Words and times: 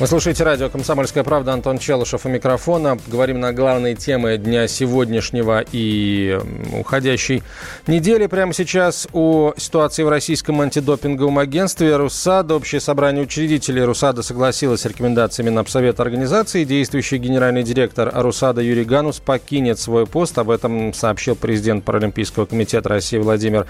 Вы 0.00 0.06
слушаете 0.06 0.44
радио 0.44 0.70
«Комсомольская 0.70 1.22
правда». 1.22 1.52
Антон 1.52 1.76
Челышев 1.76 2.24
у 2.24 2.30
микрофона. 2.30 2.96
Говорим 3.06 3.38
на 3.38 3.52
главные 3.52 3.94
темы 3.94 4.38
дня 4.38 4.66
сегодняшнего 4.66 5.62
и 5.72 6.40
уходящей 6.72 7.42
недели. 7.86 8.26
Прямо 8.26 8.54
сейчас 8.54 9.06
о 9.12 9.52
ситуации 9.58 10.02
в 10.02 10.08
Российском 10.08 10.58
антидопинговом 10.62 11.38
агентстве 11.38 11.96
«Русада». 11.96 12.54
Общее 12.54 12.80
собрание 12.80 13.22
учредителей 13.22 13.84
«Русада» 13.84 14.22
согласилось 14.22 14.80
с 14.80 14.86
рекомендациями 14.86 15.50
Напсовета 15.50 16.02
организации. 16.02 16.64
Действующий 16.64 17.18
генеральный 17.18 17.62
директор 17.62 18.10
«Русада» 18.14 18.62
Юрий 18.62 18.84
Ганус 18.84 19.20
покинет 19.20 19.78
свой 19.78 20.06
пост. 20.06 20.38
Об 20.38 20.48
этом 20.48 20.94
сообщил 20.94 21.36
президент 21.36 21.84
Паралимпийского 21.84 22.46
комитета 22.46 22.88
России 22.88 23.18
Владимир 23.18 23.66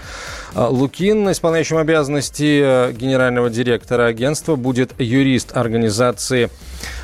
э, 0.55 0.65
Лукин. 0.65 1.29
Исполняющим 1.29 1.75
обязанности 1.75 2.61
э, 2.63 2.93
генерального 2.93 3.49
директора 3.49 4.05
агентства 4.05 4.55
будет 4.55 4.93
юрист 4.97 5.57
организации 5.57 6.20
организации 6.21 6.49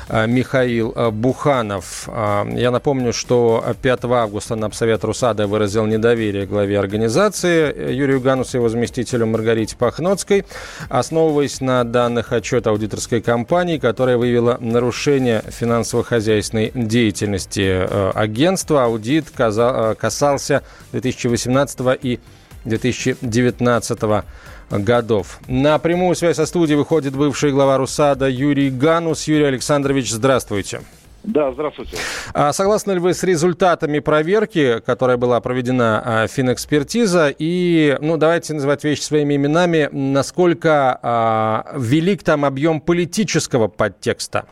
э, 0.08 0.26
Михаил 0.26 0.92
э, 0.94 1.10
Буханов. 1.10 2.08
Э, 2.08 2.44
я 2.54 2.70
напомню, 2.70 3.12
что 3.12 3.64
5 3.82 4.04
августа 4.04 4.56
Напсовет 4.56 5.04
Русада 5.04 5.46
выразил 5.46 5.86
недоверие 5.86 6.46
главе 6.46 6.78
организации 6.78 7.92
Юрию 7.92 8.20
Ганусу 8.20 8.56
и 8.56 8.60
его 8.60 8.68
заместителю 8.68 9.26
Маргарите 9.26 9.76
Пахноцкой, 9.76 10.44
основываясь 10.88 11.60
на 11.60 11.84
данных 11.84 12.32
отчета 12.32 12.70
аудиторской 12.70 13.20
компании, 13.20 13.78
которая 13.78 14.16
выявила 14.16 14.56
нарушение 14.60 15.42
финансово-хозяйственной 15.48 16.70
деятельности 16.74 17.86
агентства. 18.16 18.84
Аудит 18.84 19.30
касался 19.30 20.62
2018 20.92 21.80
и 22.02 22.20
2019 22.64 24.00
года 24.00 24.24
годов. 24.70 25.38
На 25.46 25.78
прямую 25.78 26.14
связь 26.14 26.36
со 26.36 26.46
студией 26.46 26.76
выходит 26.76 27.14
бывший 27.14 27.52
глава 27.52 27.78
РУСАДА 27.78 28.28
Юрий 28.28 28.70
Ганус. 28.70 29.28
Юрий 29.28 29.44
Александрович, 29.44 30.10
здравствуйте. 30.10 30.80
Да, 31.24 31.52
здравствуйте. 31.52 31.96
А 32.32 32.52
согласны 32.52 32.92
ли 32.92 33.00
вы 33.00 33.12
с 33.12 33.22
результатами 33.22 33.98
проверки, 33.98 34.80
которая 34.86 35.16
была 35.16 35.40
проведена 35.40 36.02
а, 36.04 36.26
финэкспертиза? 36.26 37.34
И, 37.36 37.98
ну, 38.00 38.16
давайте 38.16 38.54
называть 38.54 38.84
вещи 38.84 39.02
своими 39.02 39.34
именами. 39.34 39.88
Насколько 39.92 40.98
а, 41.02 41.72
велик 41.76 42.22
там 42.22 42.44
объем 42.44 42.80
политического 42.80 43.68
подтекста? 43.68 44.46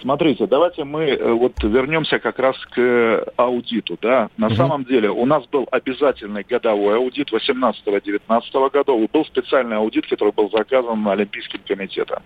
Смотрите, 0.00 0.46
давайте 0.46 0.84
мы 0.84 1.10
э, 1.10 1.32
вот 1.32 1.62
вернемся 1.62 2.18
как 2.18 2.38
раз 2.38 2.56
к 2.66 2.78
э, 2.78 3.24
аудиту. 3.36 3.98
Да? 4.00 4.30
На 4.38 4.46
угу. 4.46 4.54
самом 4.54 4.84
деле 4.84 5.10
у 5.10 5.26
нас 5.26 5.44
был 5.46 5.68
обязательный 5.70 6.42
годовой 6.42 6.96
аудит 6.96 7.30
18-19 7.30 8.70
годов, 8.70 9.10
был 9.10 9.24
специальный 9.26 9.76
аудит, 9.76 10.06
который 10.06 10.32
был 10.32 10.50
заказан 10.50 11.06
Олимпийским 11.06 11.60
комитетом. 11.66 12.22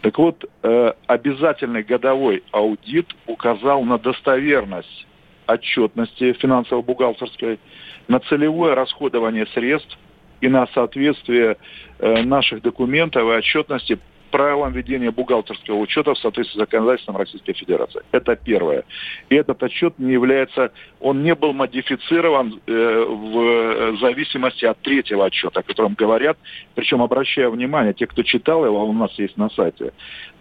Так 0.00 0.18
вот, 0.18 0.44
э, 0.62 0.92
обязательный 1.06 1.84
годовой 1.84 2.42
аудит 2.50 3.14
указал 3.26 3.84
на 3.84 3.98
достоверность 3.98 5.06
отчетности 5.46 6.32
финансово-бухгалтерской, 6.32 7.60
на 8.08 8.18
целевое 8.20 8.74
расходование 8.74 9.46
средств 9.46 9.98
и 10.40 10.48
на 10.48 10.66
соответствие 10.68 11.58
наших 12.00 12.62
документов 12.62 13.22
и 13.22 13.36
отчетности 13.36 13.98
правилам 14.34 14.72
ведения 14.72 15.12
бухгалтерского 15.12 15.76
учета 15.76 16.12
в 16.12 16.18
соответствии 16.18 16.56
с 16.56 16.58
законодательством 16.58 17.16
Российской 17.16 17.52
Федерации. 17.52 18.02
Это 18.10 18.34
первое. 18.34 18.82
И 19.28 19.36
этот 19.36 19.62
отчет 19.62 19.96
не 20.00 20.12
является, 20.12 20.72
он 20.98 21.22
не 21.22 21.36
был 21.36 21.52
модифицирован 21.52 22.60
э, 22.66 23.04
в 23.06 23.96
зависимости 24.00 24.64
от 24.64 24.76
третьего 24.80 25.26
отчета, 25.26 25.60
о 25.60 25.62
котором 25.62 25.94
говорят, 25.94 26.36
причем 26.74 27.00
обращая 27.00 27.48
внимание, 27.48 27.94
те, 27.94 28.08
кто 28.08 28.24
читал 28.24 28.64
его, 28.64 28.82
он 28.82 28.96
у 28.96 28.98
нас 28.98 29.16
есть 29.20 29.36
на 29.36 29.50
сайте, 29.50 29.92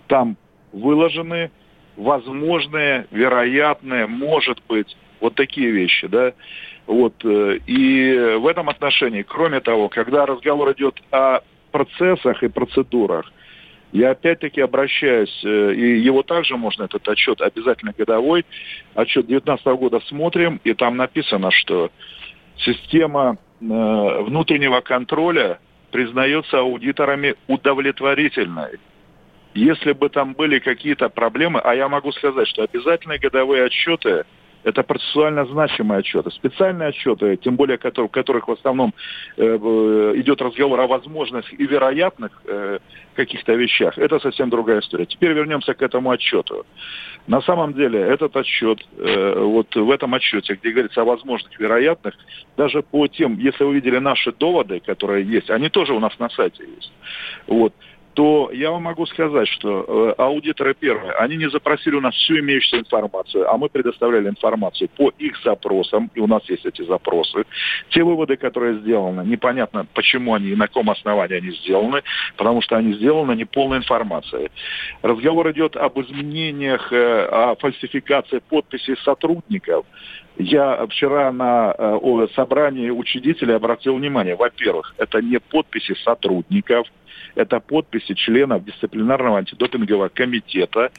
там 0.07 0.37
выложены 0.71 1.51
возможные, 1.95 3.05
вероятные, 3.11 4.07
может 4.07 4.57
быть, 4.67 4.97
вот 5.19 5.35
такие 5.35 5.69
вещи, 5.69 6.07
да. 6.07 6.33
Вот. 6.87 7.13
Э, 7.23 7.59
и 7.67 8.37
в 8.39 8.47
этом 8.47 8.69
отношении, 8.69 9.21
кроме 9.21 9.59
того, 9.59 9.87
когда 9.87 10.25
разговор 10.25 10.71
идет 10.71 10.99
о 11.11 11.41
процессах 11.71 12.41
и 12.41 12.47
процедурах, 12.47 13.31
я 13.93 14.11
опять-таки 14.11 14.59
обращаюсь, 14.59 15.41
э, 15.45 15.73
и 15.75 15.99
его 15.99 16.23
также 16.23 16.57
можно, 16.57 16.83
этот 16.83 17.07
отчет 17.07 17.41
обязательно 17.41 17.93
годовой, 17.95 18.43
отчет 18.95 19.27
2019 19.27 19.65
года 19.79 20.01
смотрим, 20.07 20.59
и 20.63 20.73
там 20.73 20.97
написано, 20.97 21.51
что 21.51 21.91
система 22.57 23.37
э, 23.61 23.65
внутреннего 23.65 24.81
контроля 24.81 25.59
признается 25.91 26.59
аудиторами 26.59 27.35
удовлетворительной. 27.47 28.79
Если 29.53 29.91
бы 29.91 30.09
там 30.09 30.33
были 30.33 30.57
какие-то 30.57 31.09
проблемы, 31.09 31.59
а 31.59 31.75
я 31.75 31.87
могу 31.87 32.11
сказать, 32.13 32.47
что 32.47 32.63
обязательные 32.63 33.19
годовые 33.19 33.65
отчеты– 33.65 34.25
это 34.63 34.83
процессуально 34.83 35.45
значимые 35.45 35.99
отчеты. 35.99 36.31
Специальные 36.31 36.89
отчеты, 36.89 37.37
тем 37.37 37.55
более 37.55 37.77
в 37.77 38.07
которых 38.07 38.47
в 38.47 38.51
основном 38.51 38.93
э, 39.37 39.43
идет 40.15 40.41
разговор 40.41 40.79
о 40.79 40.87
возможных 40.87 41.51
и 41.53 41.65
вероятных 41.65 42.31
э, 42.45 42.79
каких-то 43.15 43.53
вещах, 43.53 43.97
это 43.97 44.19
совсем 44.19 44.49
другая 44.49 44.79
история. 44.79 45.05
Теперь 45.05 45.33
вернемся 45.33 45.73
к 45.73 45.81
этому 45.81 46.09
отчету. 46.11 46.65
На 47.27 47.41
самом 47.41 47.73
деле 47.73 47.99
этот 47.99 48.35
отчет, 48.35 48.79
э, 48.97 49.39
вот 49.39 49.75
в 49.75 49.91
этом 49.91 50.13
отчете, 50.13 50.55
где 50.55 50.71
говорится 50.71 51.01
о 51.01 51.05
возможных, 51.05 51.59
вероятных, 51.59 52.15
даже 52.57 52.81
по 52.81 53.07
тем, 53.07 53.37
если 53.37 53.63
вы 53.63 53.75
видели 53.75 53.99
наши 53.99 54.31
доводы, 54.31 54.79
которые 54.79 55.25
есть, 55.25 55.49
они 55.49 55.69
тоже 55.69 55.93
у 55.93 55.99
нас 55.99 56.17
на 56.19 56.29
сайте 56.29 56.63
есть. 56.63 56.91
Вот 57.47 57.73
то 58.13 58.51
я 58.53 58.71
вам 58.71 58.83
могу 58.83 59.05
сказать, 59.05 59.47
что 59.47 60.13
э, 60.17 60.21
аудиторы 60.21 60.75
первые, 60.75 61.13
они 61.13 61.35
не 61.35 61.49
запросили 61.49 61.95
у 61.95 62.01
нас 62.01 62.13
всю 62.15 62.39
имеющуюся 62.39 62.79
информацию, 62.79 63.49
а 63.49 63.57
мы 63.57 63.69
предоставляли 63.69 64.29
информацию 64.29 64.89
по 64.95 65.11
их 65.17 65.41
запросам, 65.43 66.11
и 66.13 66.19
у 66.19 66.27
нас 66.27 66.43
есть 66.49 66.65
эти 66.65 66.83
запросы. 66.83 67.45
Те 67.89 68.03
выводы, 68.03 68.37
которые 68.37 68.79
сделаны, 68.79 69.23
непонятно, 69.27 69.87
почему 69.93 70.35
они 70.35 70.49
и 70.49 70.55
на 70.55 70.67
каком 70.67 70.89
основании 70.89 71.37
они 71.37 71.51
сделаны, 71.51 72.03
потому 72.37 72.61
что 72.61 72.77
они 72.77 72.93
сделаны 72.93 73.33
неполной 73.35 73.79
информацией. 73.79 74.51
Разговор 75.01 75.51
идет 75.51 75.75
об 75.75 75.99
изменениях, 75.99 76.93
э, 76.93 77.25
о 77.25 77.55
фальсификации 77.55 78.39
подписей 78.39 78.95
сотрудников. 79.03 79.85
Я 80.37 80.85
вчера 80.87 81.31
на 81.31 81.75
э, 81.77 82.27
собрании 82.35 82.89
учредителей 82.89 83.55
обратил 83.55 83.95
внимание, 83.95 84.35
во-первых, 84.35 84.93
это 84.97 85.21
не 85.21 85.39
подписи 85.39 85.95
сотрудников, 86.03 86.87
это 87.35 87.59
подписи 87.59 88.13
членов 88.13 88.63
дисциплинарного 88.63 89.39
антидопингового 89.39 90.09
комитета, 90.09 90.91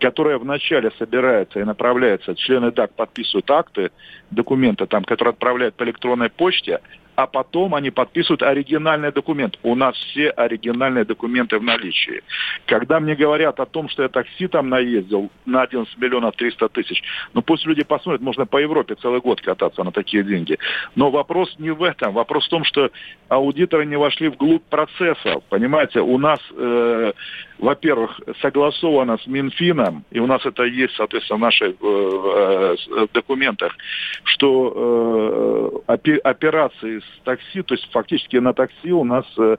которая 0.00 0.38
вначале 0.38 0.90
собирается 0.98 1.60
и 1.60 1.64
направляется, 1.64 2.34
члены 2.34 2.72
ДАК 2.72 2.92
подписывают 2.92 3.50
акты, 3.50 3.90
документы 4.30 4.86
там, 4.86 5.04
которые 5.04 5.32
отправляют 5.32 5.74
по 5.74 5.84
электронной 5.84 6.30
почте, 6.30 6.80
а 7.18 7.26
потом 7.26 7.74
они 7.74 7.90
подписывают 7.90 8.44
оригинальный 8.44 9.10
документ. 9.10 9.58
У 9.64 9.74
нас 9.74 9.96
все 9.96 10.30
оригинальные 10.30 11.04
документы 11.04 11.58
в 11.58 11.64
наличии. 11.64 12.22
Когда 12.64 13.00
мне 13.00 13.16
говорят 13.16 13.58
о 13.58 13.66
том, 13.66 13.88
что 13.88 14.04
я 14.04 14.08
такси 14.08 14.46
там 14.46 14.68
наездил 14.68 15.28
на 15.44 15.62
11 15.62 15.98
миллионов 15.98 16.36
300 16.36 16.68
тысяч, 16.68 17.02
ну 17.34 17.42
пусть 17.42 17.66
люди 17.66 17.82
посмотрят, 17.82 18.22
можно 18.22 18.46
по 18.46 18.58
Европе 18.58 18.94
целый 18.94 19.20
год 19.20 19.40
кататься 19.40 19.82
на 19.82 19.90
такие 19.90 20.22
деньги. 20.22 20.58
Но 20.94 21.10
вопрос 21.10 21.52
не 21.58 21.70
в 21.72 21.82
этом. 21.82 22.12
Вопрос 22.12 22.46
в 22.46 22.50
том, 22.50 22.62
что 22.62 22.88
аудиторы 23.26 23.84
не 23.84 23.96
вошли 23.96 24.28
вглубь 24.28 24.62
процесса. 24.70 25.40
Понимаете, 25.48 25.98
у 26.02 26.18
нас, 26.18 26.38
э, 26.56 27.12
во-первых, 27.58 28.20
согласовано 28.40 29.18
с 29.18 29.26
Минфином, 29.26 30.04
и 30.10 30.20
у 30.20 30.26
нас 30.26 30.44
это 30.46 30.64
есть, 30.64 30.94
соответственно, 30.96 31.38
в 31.38 31.42
наших 31.42 31.74
э, 31.80 32.76
э, 32.90 33.06
документах, 33.12 33.76
что 34.24 35.82
э, 35.86 36.16
операции 36.22 37.00
с 37.00 37.24
такси, 37.24 37.62
то 37.62 37.74
есть 37.74 37.90
фактически 37.90 38.36
на 38.36 38.52
такси 38.52 38.92
у 38.92 39.04
нас 39.04 39.26
э, 39.38 39.56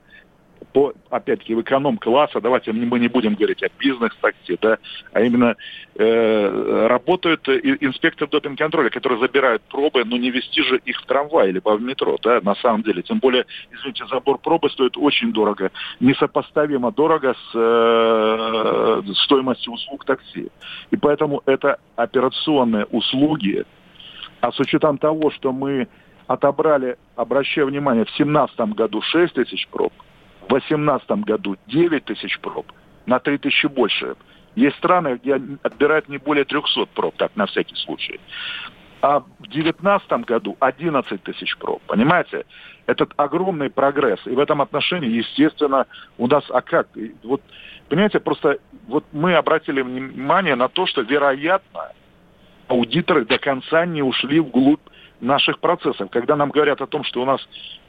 по, 0.72 0.92
опять-таки, 1.10 1.54
в 1.54 1.62
эконом-класса, 1.62 2.40
давайте 2.40 2.72
мы 2.72 2.98
не 2.98 3.08
будем 3.08 3.34
говорить 3.34 3.62
о 3.62 3.68
бизнес-такси, 3.78 4.58
да, 4.60 4.78
а 5.12 5.20
именно 5.20 5.56
э, 5.96 6.86
работают 6.86 7.48
инспекторы 7.48 8.30
допинг-контроля, 8.30 8.90
которые 8.90 9.18
забирают 9.20 9.62
пробы, 9.62 10.04
но 10.04 10.16
не 10.16 10.30
вести 10.30 10.62
же 10.62 10.80
их 10.84 11.00
в 11.00 11.06
трамвай 11.06 11.50
или 11.50 11.60
в 11.62 11.80
метро, 11.80 12.16
да, 12.22 12.40
на 12.42 12.54
самом 12.56 12.82
деле. 12.82 13.02
Тем 13.02 13.18
более, 13.18 13.46
извините, 13.72 14.04
забор 14.06 14.38
пробы 14.38 14.70
стоит 14.70 14.96
очень 14.96 15.32
дорого, 15.32 15.70
несопоставимо 15.98 16.92
дорого 16.92 17.34
с 17.34 17.50
э, 17.54 19.02
стоимостью 19.24 19.72
услуг 19.72 20.04
такси. 20.04 20.48
И 20.90 20.96
поэтому 20.96 21.42
это 21.46 21.78
операционные 21.96 22.84
услуги, 22.86 23.64
а 24.40 24.52
с 24.52 24.60
учетом 24.60 24.98
того, 24.98 25.30
что 25.30 25.52
мы 25.52 25.88
отобрали, 26.26 26.96
обращаю 27.16 27.66
внимание, 27.66 28.04
в 28.04 28.16
2017 28.16 28.60
году 28.76 29.02
6 29.02 29.34
тысяч 29.34 29.66
проб, 29.68 29.92
в 30.50 30.62
2018 30.62 31.10
году 31.24 31.56
9 31.68 32.04
тысяч 32.04 32.38
проб, 32.40 32.66
на 33.06 33.20
3 33.20 33.38
тысячи 33.38 33.66
больше. 33.66 34.16
Есть 34.56 34.76
страны, 34.78 35.20
где 35.22 35.40
отбирают 35.62 36.08
не 36.08 36.18
более 36.18 36.44
300 36.44 36.86
проб, 36.86 37.14
так, 37.16 37.36
на 37.36 37.46
всякий 37.46 37.76
случай. 37.76 38.18
А 39.00 39.20
в 39.20 39.42
2019 39.42 40.12
году 40.26 40.56
11 40.58 41.22
тысяч 41.22 41.56
проб, 41.56 41.80
понимаете? 41.86 42.44
Этот 42.86 43.12
огромный 43.16 43.70
прогресс. 43.70 44.20
И 44.26 44.30
в 44.30 44.38
этом 44.40 44.60
отношении, 44.60 45.08
естественно, 45.08 45.86
у 46.18 46.26
нас, 46.26 46.44
а 46.50 46.60
как? 46.60 46.88
Вот, 47.22 47.40
понимаете, 47.88 48.18
просто 48.18 48.58
вот 48.88 49.04
мы 49.12 49.34
обратили 49.34 49.82
внимание 49.82 50.56
на 50.56 50.68
то, 50.68 50.86
что, 50.86 51.02
вероятно, 51.02 51.92
аудиторы 52.66 53.24
до 53.24 53.38
конца 53.38 53.86
не 53.86 54.02
ушли 54.02 54.40
вглубь 54.40 54.80
наших 55.20 55.58
процессов. 55.58 56.10
Когда 56.10 56.36
нам 56.36 56.50
говорят 56.50 56.80
о 56.80 56.86
том, 56.86 57.04
что 57.04 57.22
у 57.22 57.24
нас 57.24 57.40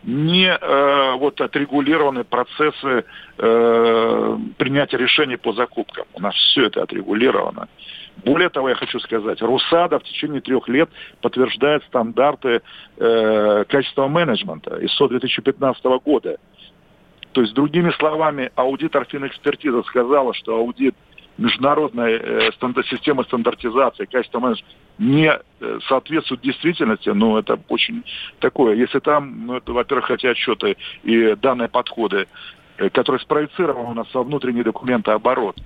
не 0.04 0.48
э, 0.48 1.16
вот 1.18 1.39
отрегулированы 1.42 2.24
процессы 2.24 3.06
э, 3.38 4.38
принятия 4.57 4.98
решений 4.98 5.38
по 5.38 5.54
закупкам. 5.54 6.06
У 6.13 6.22
нас 6.22 6.36
все 6.36 6.66
это 6.66 6.83
отрегулировано. 6.83 7.68
Более 8.25 8.50
того, 8.50 8.69
я 8.69 8.75
хочу 8.75 9.00
сказать, 9.00 9.42
РУСАДА 9.42 10.00
в 10.00 10.04
течение 10.04 10.42
трех 10.42 10.68
лет 10.68 10.89
подтверждает 11.22 11.83
стандарты 11.86 12.62
э, 12.98 13.66
качественного 13.68 14.10
менеджмента 14.10 14.77
ИСО 14.86 15.07
2015 15.07 15.84
года. 16.04 16.38
То 17.31 17.42
есть, 17.42 17.54
другими 17.54 17.92
словами, 17.92 18.51
аудитор 18.56 19.06
финэкспертиза 19.06 19.84
сказала, 19.84 20.34
что 20.34 20.57
аудит 20.57 20.95
международной 21.38 22.13
э, 22.13 22.51
стандар, 22.54 22.86
стандартизации, 22.86 24.06
качественного 24.06 24.48
менеджмента 24.48 24.75
не 24.98 25.31
э, 25.31 25.80
соответствует 25.88 26.42
действительности, 26.42 27.10
ну, 27.10 27.38
это 27.38 27.60
очень 27.69 28.04
такое. 28.39 28.75
Если 28.75 29.00
там, 29.00 29.48
ну, 29.48 29.57
это, 29.57 29.74
во-первых, 29.74 30.12
эти 30.12 30.28
отчеты 30.28 30.78
и 31.04 31.36
данные 31.36 31.69
подходы, 31.69 32.28
э, 32.78 32.89
которые 32.89 33.19
спроецированы 33.22 33.89
у 33.89 33.94
нас 33.94 34.07
во 34.13 34.24
внутренние 34.24 34.63
документы 34.63 35.12
оборот, 35.12 35.57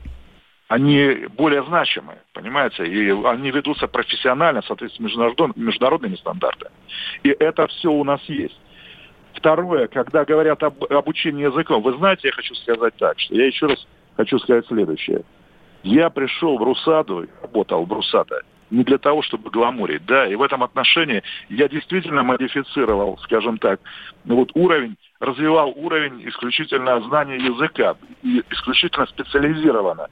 они 0.68 1.28
более 1.38 1.64
значимы, 1.64 2.16
понимаете, 2.34 2.86
и 2.86 3.12
они 3.26 3.52
ведутся 3.52 3.88
профессионально, 3.88 4.64
соответственно, 4.64 5.08
международными, 5.08 5.54
международными 5.58 6.16
стандартами. 6.16 6.74
И 7.24 7.30
это 7.30 7.68
все 7.68 7.92
у 7.92 8.04
нас 8.04 8.22
есть. 8.24 8.60
Второе, 9.34 9.88
когда 9.88 10.24
говорят 10.24 10.64
об 10.64 10.84
обучении 10.92 11.44
языком, 11.44 11.84
вы 11.84 11.94
знаете, 11.98 12.30
я 12.30 12.32
хочу 12.32 12.56
сказать 12.56 12.96
так, 12.98 13.20
что 13.20 13.36
я 13.36 13.46
еще 13.46 13.68
раз 13.68 13.86
хочу 14.16 14.40
сказать 14.40 14.66
следующее. 14.68 15.24
Я 15.86 16.10
пришел 16.10 16.58
в 16.58 16.64
Русаду, 16.64 17.28
работал 17.44 17.86
в 17.86 17.94
Русада, 17.94 18.42
не 18.72 18.84
для 18.84 18.98
того, 18.98 19.22
чтобы 19.22 19.52
гламурить, 19.52 20.04
да, 20.08 20.26
и 20.26 20.34
в 20.34 20.42
этом 20.42 20.64
отношении 20.64 21.22
я 21.48 21.68
действительно 21.68 22.24
модифицировал, 22.24 23.20
скажем 23.20 23.60
так, 23.60 23.80
вот 24.26 24.50
уровень, 24.56 24.98
развивал 25.20 25.74
уровень 25.76 26.28
исключительно 26.28 27.00
знания 27.02 27.38
языка, 27.38 27.96
и 28.24 28.42
исключительно 28.50 29.06
специализированно. 29.06 30.08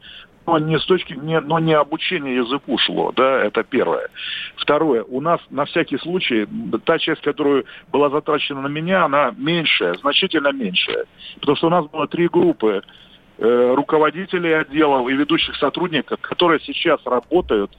Но 0.45 0.59
не 0.59 0.77
с 0.77 0.85
точки, 0.85 1.13
не, 1.13 1.39
но 1.39 1.57
не 1.57 1.73
обучение 1.73 2.35
языку 2.35 2.77
шло, 2.77 3.11
да, 3.11 3.41
это 3.43 3.63
первое. 3.63 4.09
Второе, 4.57 5.03
у 5.03 5.21
нас 5.21 5.41
на 5.49 5.65
всякий 5.65 5.97
случай, 5.97 6.47
та 6.85 6.99
часть, 6.99 7.21
которая 7.21 7.63
была 7.91 8.11
затрачена 8.11 8.61
на 8.61 8.67
меня, 8.67 9.05
она 9.05 9.33
меньшая, 9.35 9.95
значительно 9.95 10.51
меньшая. 10.51 11.05
Потому 11.39 11.57
что 11.57 11.67
у 11.67 11.71
нас 11.71 11.87
было 11.87 12.07
три 12.07 12.27
группы 12.27 12.83
руководителей 13.39 14.53
отделов 14.53 15.09
и 15.09 15.13
ведущих 15.13 15.56
сотрудников, 15.56 16.19
которые 16.21 16.59
сейчас 16.62 17.00
работают 17.06 17.71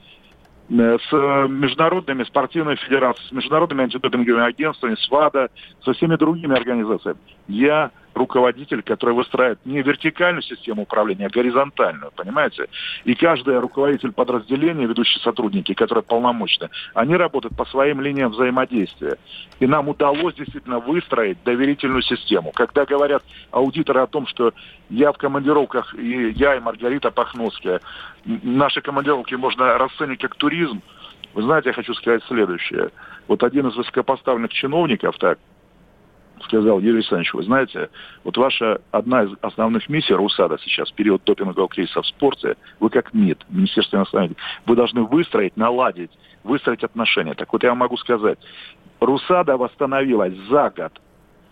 э, 0.69 0.97
с 1.09 1.11
международными 1.47 2.23
спортивными 2.23 2.75
федерациями, 2.75 3.29
с 3.29 3.31
международными 3.31 3.83
антидопинговыми 3.83 4.45
агентствами, 4.45 4.95
с 4.95 5.09
ВАДА, 5.09 5.49
со 5.83 5.93
всеми 5.93 6.15
другими 6.17 6.55
организациями. 6.55 7.19
Я 7.47 7.91
руководитель, 8.15 8.81
который 8.81 9.13
выстраивает 9.13 9.59
не 9.65 9.81
вертикальную 9.81 10.41
систему 10.41 10.83
управления, 10.83 11.27
а 11.27 11.29
горизонтальную, 11.29 12.11
понимаете? 12.15 12.67
И 13.03 13.13
каждый 13.13 13.59
руководитель 13.59 14.11
подразделения, 14.11 14.85
ведущие 14.85 15.21
сотрудники, 15.21 15.73
которые 15.73 16.03
полномочны, 16.03 16.69
они 16.93 17.15
работают 17.15 17.55
по 17.55 17.65
своим 17.65 18.01
линиям 18.01 18.31
взаимодействия. 18.31 19.17
И 19.59 19.67
нам 19.67 19.89
удалось 19.89 20.35
действительно 20.35 20.79
выстроить 20.79 21.43
доверительную 21.43 22.01
систему. 22.01 22.51
Когда 22.51 22.85
говорят 22.85 23.23
аудиторы 23.51 24.01
о 24.01 24.07
том, 24.07 24.27
что 24.27 24.53
я 24.89 25.11
в 25.11 25.17
командировках, 25.17 25.93
и 25.95 26.29
я, 26.31 26.55
и 26.55 26.59
Маргарита 26.59 27.11
Пахновская, 27.11 27.81
наши 28.25 28.81
командировки 28.81 29.35
можно 29.35 29.77
расценить 29.77 30.21
как 30.21 30.35
туризм, 30.35 30.81
вы 31.33 31.41
знаете, 31.41 31.69
я 31.69 31.73
хочу 31.73 31.93
сказать 31.95 32.23
следующее. 32.27 32.91
Вот 33.27 33.43
один 33.43 33.67
из 33.67 33.75
высокопоставленных 33.75 34.53
чиновников, 34.53 35.17
так, 35.17 35.37
сказал 36.43 36.79
Юрий 36.79 36.97
Александрович, 36.97 37.33
вы 37.33 37.43
знаете, 37.43 37.89
вот 38.23 38.37
ваша 38.37 38.81
одна 38.91 39.23
из 39.23 39.31
основных 39.41 39.89
миссий 39.89 40.13
РУСАДА 40.13 40.57
сейчас, 40.59 40.91
в 40.91 40.95
период 40.95 41.23
допингового 41.25 41.67
кризиса 41.67 42.01
в 42.01 42.07
спорте, 42.07 42.55
вы 42.79 42.89
как 42.89 43.13
МИД, 43.13 43.45
Министерство 43.49 43.97
иностранных 43.97 44.31
дел, 44.31 44.37
вы 44.65 44.75
должны 44.75 45.03
выстроить, 45.03 45.57
наладить, 45.57 46.11
выстроить 46.43 46.83
отношения. 46.83 47.33
Так 47.33 47.51
вот 47.53 47.63
я 47.63 47.73
могу 47.75 47.97
сказать, 47.97 48.39
РУСАДА 48.99 49.57
восстановилась 49.57 50.35
за 50.49 50.71
год. 50.75 51.01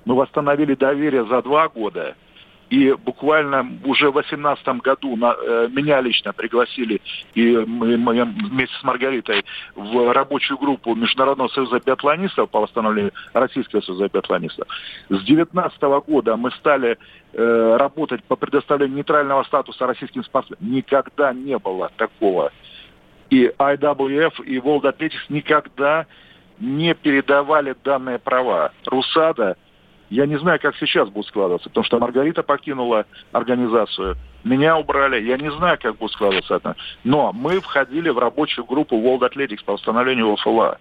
Мы 0.05 0.15
восстановили 0.15 0.75
доверие 0.75 1.25
за 1.25 1.41
два 1.41 1.69
года– 1.69 2.15
и 2.73 2.91
буквально 2.93 3.67
уже 3.85 4.09
в 4.09 4.13
2018 4.13 4.81
году 4.81 5.15
на, 5.15 5.35
э, 5.37 5.67
меня 5.71 6.01
лично 6.01 6.33
пригласили, 6.33 7.01
и 7.35 7.55
мы, 7.55 7.97
мы 7.97 8.25
вместе 8.25 8.75
с 8.79 8.83
Маргаритой 8.83 9.45
в 9.75 10.11
рабочую 10.11 10.57
группу 10.57 10.95
Международного 10.95 11.49
союза 11.49 11.79
биатлонистов 11.85 12.49
по 12.49 12.61
восстановлению 12.61 13.11
Российского 13.33 13.81
союза 13.81 14.09
биатлонистов. 14.11 14.67
С 15.09 15.21
2019 15.23 15.81
года 16.07 16.35
мы 16.35 16.49
стали 16.49 16.97
э, 17.33 17.77
работать 17.77 18.23
по 18.23 18.35
предоставлению 18.35 18.97
нейтрального 18.97 19.43
статуса 19.43 19.85
российским 19.85 20.23
спортсменам. 20.23 20.73
Никогда 20.73 21.31
не 21.31 21.59
было 21.59 21.91
такого. 21.95 22.51
И 23.29 23.51
IWF, 23.55 24.43
и 24.45 24.57
World 24.57 24.91
Athletics 24.91 25.25
никогда 25.29 26.07
не 26.59 26.95
передавали 26.95 27.75
данные 27.83 28.17
права. 28.17 28.71
РУСАДА 28.87 29.57
я 30.09 30.25
не 30.25 30.37
знаю, 30.37 30.59
как 30.59 30.75
сейчас 30.77 31.09
будет 31.09 31.27
складываться, 31.27 31.69
потому 31.69 31.85
что 31.85 31.99
Маргарита 31.99 32.43
покинула 32.43 33.05
организацию, 33.31 34.15
меня 34.43 34.77
убрали, 34.77 35.21
я 35.21 35.37
не 35.37 35.51
знаю, 35.51 35.77
как 35.81 35.97
будет 35.97 36.11
складываться 36.11 36.55
это. 36.55 36.75
Но 37.03 37.31
мы 37.33 37.59
входили 37.59 38.09
в 38.09 38.19
рабочую 38.19 38.65
группу 38.65 38.95
World 38.95 39.29
Athletics 39.31 39.63
по 39.65 39.73
восстановлению 39.73 40.33
ОФЛА. 40.33 40.77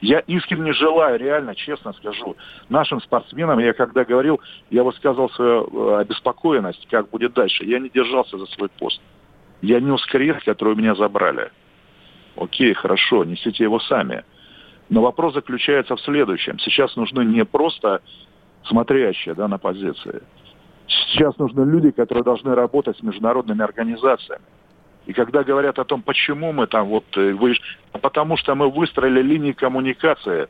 Я 0.00 0.18
искренне 0.20 0.72
желаю, 0.72 1.18
реально, 1.18 1.54
честно 1.54 1.92
скажу, 1.94 2.36
нашим 2.68 3.00
спортсменам, 3.00 3.58
я 3.58 3.72
когда 3.72 4.04
говорил, 4.04 4.40
я 4.70 4.82
высказал 4.82 5.30
свою 5.30 5.66
э, 5.66 6.00
обеспокоенность, 6.00 6.86
как 6.90 7.08
будет 7.10 7.32
дальше. 7.32 7.64
Я 7.64 7.78
не 7.78 7.88
держался 7.88 8.36
за 8.36 8.46
свой 8.46 8.68
пост. 8.68 9.00
Я 9.62 9.80
нес 9.80 10.04
крест, 10.06 10.44
который 10.44 10.74
у 10.74 10.76
меня 10.76 10.94
забрали. 10.94 11.50
Окей, 12.36 12.74
хорошо, 12.74 13.24
несите 13.24 13.64
его 13.64 13.80
сами. 13.80 14.24
Но 14.90 15.00
вопрос 15.00 15.34
заключается 15.34 15.96
в 15.96 16.00
следующем. 16.00 16.58
Сейчас 16.58 16.96
нужны 16.96 17.24
не 17.24 17.44
просто 17.44 18.02
смотрящие 18.66 19.34
да, 19.34 19.48
на 19.48 19.58
позиции. 19.58 20.22
Сейчас 20.86 21.36
нужны 21.38 21.64
люди, 21.64 21.90
которые 21.90 22.24
должны 22.24 22.54
работать 22.54 22.98
с 22.98 23.02
международными 23.02 23.62
организациями. 23.62 24.44
И 25.06 25.12
когда 25.12 25.44
говорят 25.44 25.78
о 25.78 25.84
том, 25.84 26.02
почему 26.02 26.52
мы 26.52 26.66
там 26.66 26.88
вот 26.88 27.04
э, 27.16 27.32
вы, 27.32 27.54
потому 27.92 28.36
что 28.36 28.54
мы 28.54 28.70
выстроили 28.70 29.20
линии 29.20 29.52
коммуникации 29.52 30.48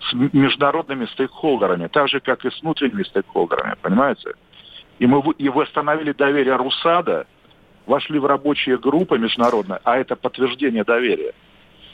с 0.00 0.12
международными 0.12 1.06
стейкхолдерами, 1.06 1.86
так 1.88 2.08
же, 2.08 2.20
как 2.20 2.44
и 2.44 2.50
с 2.50 2.60
внутренними 2.60 3.02
стейкхолдерами, 3.04 3.76
понимаете? 3.80 4.34
И 4.98 5.06
мы 5.06 5.22
и 5.38 5.48
восстановили 5.48 6.12
доверие 6.12 6.56
РУСАДА, 6.56 7.26
вошли 7.86 8.18
в 8.18 8.26
рабочие 8.26 8.78
группы 8.78 9.18
международные, 9.18 9.80
а 9.84 9.96
это 9.96 10.16
подтверждение 10.16 10.84
доверия. 10.84 11.32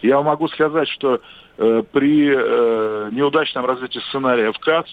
Я 0.02 0.20
могу 0.22 0.48
сказать, 0.48 0.88
что 0.88 1.20
э, 1.58 1.82
при 1.92 2.28
э, 2.28 3.08
неудачном 3.12 3.64
развитии 3.66 4.00
сценария 4.08 4.52
в 4.52 4.58
КАЦ 4.58 4.86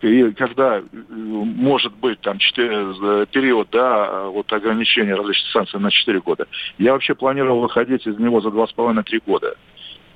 и 0.00 0.32
когда 0.32 0.78
э, 0.78 0.82
может 1.08 1.94
быть 1.94 2.20
там 2.20 2.38
4, 2.38 2.68
э, 2.68 3.26
период 3.30 3.68
да, 3.70 4.24
вот 4.24 4.52
ограничения 4.52 5.14
различных 5.14 5.50
санкций 5.52 5.80
на 5.80 5.90
4 5.90 6.20
года, 6.20 6.46
я 6.78 6.92
вообще 6.92 7.14
планировал 7.14 7.60
выходить 7.60 8.06
из 8.06 8.18
него 8.18 8.40
за 8.40 8.48
2,5-3 8.48 9.22
года. 9.26 9.54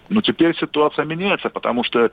Но 0.09 0.21
теперь 0.21 0.55
ситуация 0.57 1.05
меняется, 1.05 1.49
потому 1.49 1.83
что 1.85 2.11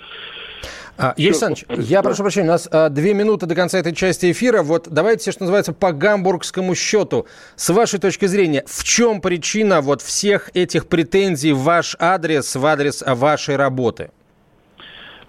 а, 0.97 1.13
Александрович, 1.17 1.65
я 1.69 2.01
прошу 2.01 2.23
прощения, 2.23 2.47
у 2.47 2.51
нас 2.51 2.67
а, 2.71 2.89
две 2.89 3.13
минуты 3.13 3.45
до 3.47 3.55
конца 3.55 3.79
этой 3.79 3.93
части 3.95 4.31
эфира. 4.31 4.61
Вот 4.61 4.87
давайте, 4.89 5.31
что 5.31 5.43
называется, 5.43 5.73
по 5.73 5.91
гамбургскому 5.91 6.75
счету. 6.75 7.25
С 7.55 7.69
вашей 7.69 7.99
точки 7.99 8.25
зрения, 8.25 8.63
в 8.67 8.83
чем 8.83 9.21
причина 9.21 9.81
вот 9.81 10.01
всех 10.01 10.49
этих 10.53 10.87
претензий 10.87 11.53
в 11.53 11.59
ваш 11.59 11.95
адрес, 11.99 12.55
в 12.55 12.65
адрес 12.65 13.03
вашей 13.05 13.55
работы? 13.55 14.11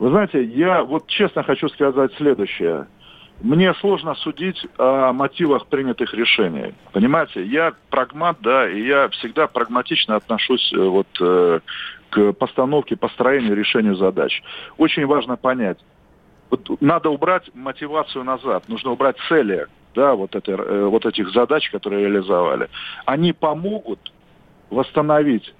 Вы 0.02 0.08
знаете, 0.08 0.42
я 0.42 0.82
вот 0.82 1.06
честно 1.06 1.44
хочу 1.44 1.68
сказать 1.68 2.12
следующее. 2.16 2.88
Мне 3.40 3.72
сложно 3.74 4.16
судить 4.16 4.66
о 4.76 5.12
мотивах 5.12 5.68
принятых 5.68 6.12
решений. 6.12 6.74
Понимаете, 6.90 7.44
я 7.44 7.72
прагмат, 7.88 8.38
да, 8.40 8.68
и 8.68 8.84
я 8.84 9.08
всегда 9.10 9.46
прагматично 9.46 10.16
отношусь 10.16 10.72
э, 10.72 10.76
вот 10.76 11.06
э, 11.20 11.60
к 12.10 12.32
постановке, 12.32 12.96
построению, 12.96 13.54
решению 13.54 13.94
задач. 13.94 14.42
Очень 14.76 15.06
важно 15.06 15.36
понять, 15.36 15.78
вот 16.50 16.80
надо 16.80 17.08
убрать 17.08 17.48
мотивацию 17.54 18.24
назад, 18.24 18.68
нужно 18.68 18.90
убрать 18.90 19.14
цели, 19.28 19.68
да, 19.94 20.16
вот, 20.16 20.34
это, 20.34 20.50
э, 20.50 20.84
вот 20.86 21.06
этих 21.06 21.30
задач, 21.30 21.70
которые 21.70 22.08
реализовали. 22.08 22.68
Они 23.06 23.32
помогут 23.32 24.00
восстановить, 24.68 25.54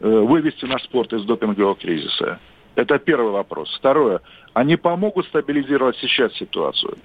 вывести 0.00 0.64
наш 0.64 0.82
спорт 0.82 1.12
из 1.12 1.24
допингового 1.24 1.76
кризиса. 1.76 2.40
Это 2.76 2.98
первый 2.98 3.32
вопрос. 3.32 3.74
Второе. 3.78 4.20
Они 4.52 4.76
помогут 4.76 5.26
стабилизировать 5.26 5.96
сейчас 5.96 6.32
ситуацию. 6.34 6.96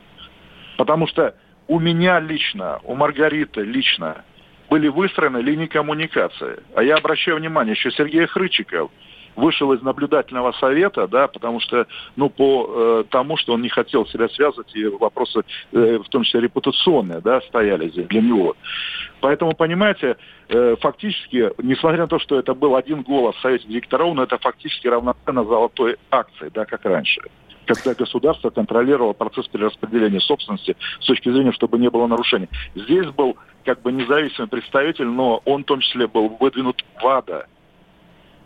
Потому 0.77 1.07
что 1.07 1.33
у 1.67 1.79
меня 1.79 2.19
лично, 2.19 2.79
у 2.83 2.93
Маргариты 2.95 3.61
лично 3.63 4.23
были 4.69 4.89
выстроены 4.89 5.37
линии 5.37 5.67
коммуникации. 5.67 6.59
А 6.75 6.83
я 6.83 6.95
обращаю 6.95 7.37
внимание, 7.37 7.73
еще 7.73 7.91
Сергей 7.91 8.25
Хрычиков 8.25 8.91
вышел 9.35 9.71
из 9.73 9.81
наблюдательного 9.81 10.51
совета, 10.53 11.07
да, 11.07 11.27
потому 11.27 11.59
что, 11.59 11.87
ну, 12.15 12.29
по 12.29 12.67
э, 12.69 13.03
тому, 13.09 13.37
что 13.37 13.53
он 13.53 13.61
не 13.61 13.69
хотел 13.69 14.05
себя 14.07 14.29
связывать, 14.29 14.75
и 14.75 14.85
вопросы, 14.85 15.43
э, 15.71 15.97
в 15.97 16.09
том 16.09 16.23
числе 16.23 16.41
репутационные, 16.41 17.21
да, 17.21 17.41
стояли 17.41 17.89
здесь 17.89 18.07
для 18.07 18.21
него. 18.21 18.55
Поэтому, 19.19 19.53
понимаете, 19.53 20.17
э, 20.49 20.75
фактически, 20.79 21.51
несмотря 21.61 22.01
на 22.01 22.07
то, 22.07 22.19
что 22.19 22.37
это 22.37 22.53
был 22.53 22.75
один 22.75 23.03
голос 23.03 23.35
в 23.35 23.41
Совете 23.41 23.67
директоров, 23.67 24.13
но 24.15 24.23
это 24.23 24.37
фактически 24.37 24.87
равноценно 24.87 25.43
золотой 25.43 25.97
акции, 26.09 26.49
да, 26.53 26.65
как 26.65 26.85
раньше 26.85 27.21
когда 27.65 27.93
государство 27.93 28.49
контролировало 28.49 29.13
процесс 29.13 29.47
перераспределения 29.47 30.19
собственности 30.19 30.75
с 30.99 31.05
точки 31.05 31.31
зрения, 31.31 31.51
чтобы 31.51 31.79
не 31.79 31.89
было 31.89 32.07
нарушений. 32.07 32.49
Здесь 32.75 33.07
был 33.07 33.37
как 33.63 33.81
бы 33.81 33.91
независимый 33.91 34.49
представитель, 34.49 35.05
но 35.05 35.41
он 35.45 35.63
в 35.63 35.65
том 35.65 35.79
числе 35.79 36.07
был 36.07 36.29
выдвинут 36.39 36.83
ВАДА. 37.01 37.47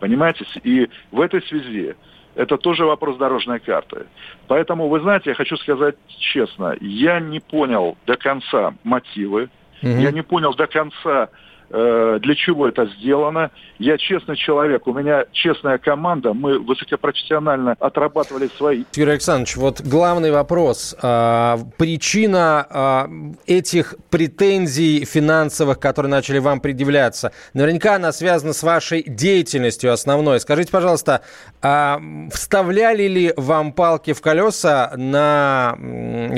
Понимаете? 0.00 0.44
И 0.62 0.88
в 1.10 1.20
этой 1.20 1.42
связи 1.42 1.96
это 2.34 2.58
тоже 2.58 2.84
вопрос 2.84 3.16
дорожной 3.16 3.60
карты. 3.60 4.06
Поэтому, 4.46 4.88
вы 4.88 5.00
знаете, 5.00 5.30
я 5.30 5.34
хочу 5.34 5.56
сказать 5.56 5.96
честно, 6.18 6.76
я 6.80 7.18
не 7.18 7.40
понял 7.40 7.96
до 8.06 8.16
конца 8.16 8.74
мотивы, 8.84 9.48
угу. 9.82 9.90
я 9.90 10.12
не 10.12 10.22
понял 10.22 10.54
до 10.54 10.66
конца 10.66 11.30
для 11.68 12.34
чего 12.34 12.68
это 12.68 12.86
сделано. 12.98 13.50
Я 13.78 13.98
честный 13.98 14.36
человек, 14.36 14.86
у 14.86 14.92
меня 14.94 15.24
честная 15.32 15.78
команда, 15.78 16.32
мы 16.32 16.58
высокопрофессионально 16.58 17.76
отрабатывали 17.78 18.48
свои. 18.56 18.84
Юрий 18.94 19.12
Александрович, 19.12 19.56
вот 19.56 19.82
главный 19.82 20.30
вопрос. 20.30 20.96
А, 21.02 21.58
причина 21.76 22.66
а, 22.68 23.10
этих 23.46 23.94
претензий 24.08 25.04
финансовых, 25.04 25.78
которые 25.78 26.10
начали 26.10 26.38
вам 26.38 26.60
предъявляться, 26.60 27.32
наверняка 27.52 27.96
она 27.96 28.12
связана 28.12 28.54
с 28.54 28.62
вашей 28.62 29.02
деятельностью 29.02 29.92
основной. 29.92 30.40
Скажите, 30.40 30.72
пожалуйста, 30.72 31.20
а, 31.60 32.00
вставляли 32.32 33.08
ли 33.08 33.34
вам 33.36 33.72
палки 33.72 34.14
в 34.14 34.22
колеса 34.22 34.92
на, 34.96 35.76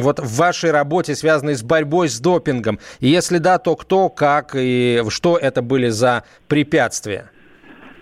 вот, 0.00 0.18
в 0.18 0.36
вашей 0.36 0.72
работе, 0.72 1.14
связанной 1.14 1.54
с 1.54 1.62
борьбой 1.62 2.08
с 2.08 2.18
допингом? 2.18 2.80
И 2.98 3.08
если 3.08 3.38
да, 3.38 3.58
то 3.58 3.76
кто, 3.76 4.08
как 4.08 4.56
и 4.56 5.02
что 5.18 5.36
это 5.36 5.62
были 5.62 5.88
за 5.88 6.22
препятствия? 6.46 7.30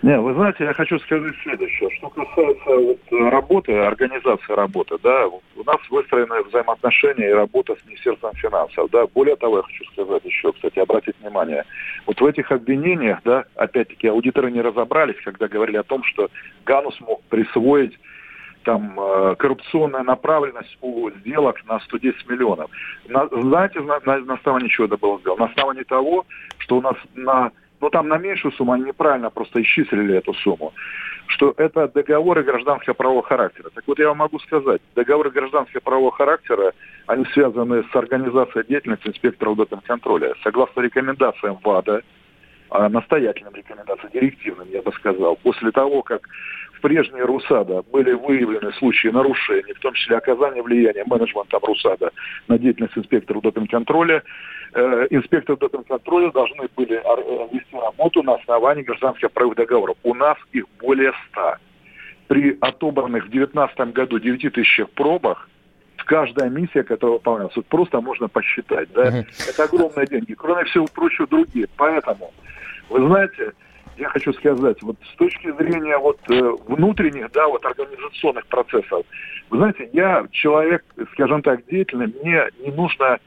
Не, 0.03 0.19
вы 0.19 0.35
знаете, 0.35 0.65
я 0.65 0.73
хочу 0.73 0.99
сказать 0.99 1.33
следующее. 1.41 1.89
Что 1.97 2.09
касается 2.09 2.69
вот 2.69 2.99
работы, 3.09 3.73
организации 3.73 4.53
работы, 4.53 4.97
да, 5.01 5.25
у 5.25 5.63
нас 5.65 5.77
выстроены 5.89 6.43
взаимоотношения 6.43 7.31
и 7.31 7.33
работа 7.33 7.75
с 7.75 7.87
Министерством 7.87 8.35
финансов, 8.35 8.91
да. 8.91 9.07
Более 9.07 9.35
того, 9.35 9.57
я 9.57 9.63
хочу 9.63 9.83
сказать 9.93 10.23
еще, 10.25 10.53
кстати, 10.53 10.77
обратить 10.77 11.15
внимание, 11.19 11.65
вот 12.05 12.21
в 12.21 12.25
этих 12.27 12.51
обвинениях, 12.51 13.17
да, 13.25 13.45
опять-таки, 13.55 14.07
аудиторы 14.07 14.51
не 14.51 14.61
разобрались, 14.61 15.19
когда 15.25 15.47
говорили 15.47 15.77
о 15.77 15.83
том, 15.83 16.03
что 16.03 16.29
Ганус 16.67 17.01
мог 17.01 17.23
присвоить 17.23 17.97
там 18.67 18.99
э, 18.99 19.35
коррупционная 19.37 20.03
направленность 20.03 20.77
у 20.81 21.09
сделок 21.11 21.55
на 21.69 21.79
110 21.79 22.29
миллионов. 22.29 22.69
На, 23.07 23.25
знаете, 23.27 23.79
на, 23.79 23.99
на, 24.01 24.33
основании 24.33 24.67
чего 24.67 24.87
это 24.87 24.97
было 24.97 25.17
сделано? 25.19 25.45
На 25.45 25.51
основании 25.51 25.83
того, 25.83 26.25
что 26.57 26.77
у 26.77 26.81
нас 26.81 26.95
на 27.15 27.51
ну 27.79 27.89
там 27.89 28.09
на 28.09 28.17
меньшую 28.17 28.51
сумму 28.51 28.73
они 28.73 28.83
неправильно 28.83 29.29
просто 29.29 29.61
исчислили 29.61 30.17
эту 30.17 30.33
сумму, 30.33 30.73
что 31.27 31.53
это 31.55 31.87
договоры 31.87 32.43
гражданского 32.43 32.93
правового 32.93 33.23
характера. 33.23 33.69
Так 33.73 33.85
вот 33.87 33.99
я 33.99 34.09
вам 34.09 34.17
могу 34.17 34.39
сказать, 34.39 34.81
договоры 34.95 35.29
гражданского 35.29 35.79
правового 35.79 36.11
характера, 36.11 36.73
они 37.05 37.23
связаны 37.33 37.85
с 37.89 37.95
организацией 37.95 38.65
деятельности 38.67 39.07
инспекторов 39.07 39.55
допинг-контроля. 39.55 40.33
Согласно 40.43 40.81
рекомендациям 40.81 41.57
ВАДА, 41.63 42.01
настоятельным 42.71 43.53
рекомендациям, 43.53 44.11
директивным, 44.11 44.67
я 44.69 44.81
бы 44.81 44.91
сказал, 44.93 45.35
после 45.37 45.71
того, 45.71 46.01
как 46.03 46.27
в 46.77 46.81
прежней 46.81 47.21
РУСАДА 47.21 47.83
были 47.91 48.13
выявлены 48.13 48.71
случаи 48.73 49.07
нарушений, 49.07 49.73
в 49.73 49.79
том 49.79 49.93
числе 49.93 50.17
оказания 50.17 50.61
влияния 50.61 51.03
менеджментом 51.05 51.63
РУСАДА 51.63 52.11
на 52.47 52.57
деятельность 52.59 52.97
инспекторов 52.97 53.41
допинг-контроля, 53.41 54.21
э, 54.73 55.07
инспекторы 55.09 55.57
допинг-контроля 55.57 56.31
должны 56.31 56.67
были 56.75 56.95
э, 56.95 57.47
вести 57.51 57.75
работу 57.75 58.21
на 58.23 58.35
основании 58.35 58.83
гражданских 58.83 59.31
правовых 59.31 59.57
договоров. 59.57 59.97
У 60.03 60.13
нас 60.13 60.37
их 60.51 60.65
более 60.79 61.13
ста. 61.29 61.57
При 62.27 62.57
отобранных 62.59 63.25
в 63.25 63.29
2019 63.29 63.93
году 63.93 64.19
9 64.19 64.53
тысячах 64.53 64.89
пробах 64.91 65.49
каждая 66.07 66.49
миссия, 66.49 66.83
которая 66.83 67.17
выполнялась, 67.17 67.55
вот 67.55 67.65
просто 67.67 68.01
можно 68.01 68.27
посчитать. 68.27 68.89
Да? 68.93 69.09
Uh-huh. 69.09 69.25
Это 69.49 69.63
огромные 69.63 70.07
деньги. 70.07 70.33
Кроме 70.33 70.63
всего 70.65 70.87
прочего, 70.87 71.27
другие. 71.27 71.67
Поэтому, 71.75 72.31
вы 72.89 73.07
знаете, 73.07 73.53
я 73.97 74.09
хочу 74.09 74.33
сказать, 74.33 74.81
вот 74.81 74.95
с 75.13 75.15
точки 75.17 75.51
зрения 75.53 75.97
вот 75.97 76.19
э, 76.29 76.51
внутренних, 76.67 77.31
да, 77.31 77.47
вот 77.47 77.65
организационных 77.65 78.45
процессов, 78.47 79.05
вы 79.49 79.57
знаете, 79.57 79.89
я 79.93 80.25
человек, 80.31 80.83
скажем 81.13 81.41
так, 81.41 81.65
деятельный, 81.65 82.13
мне 82.21 82.43
не 82.59 82.71
нужно 82.71 83.19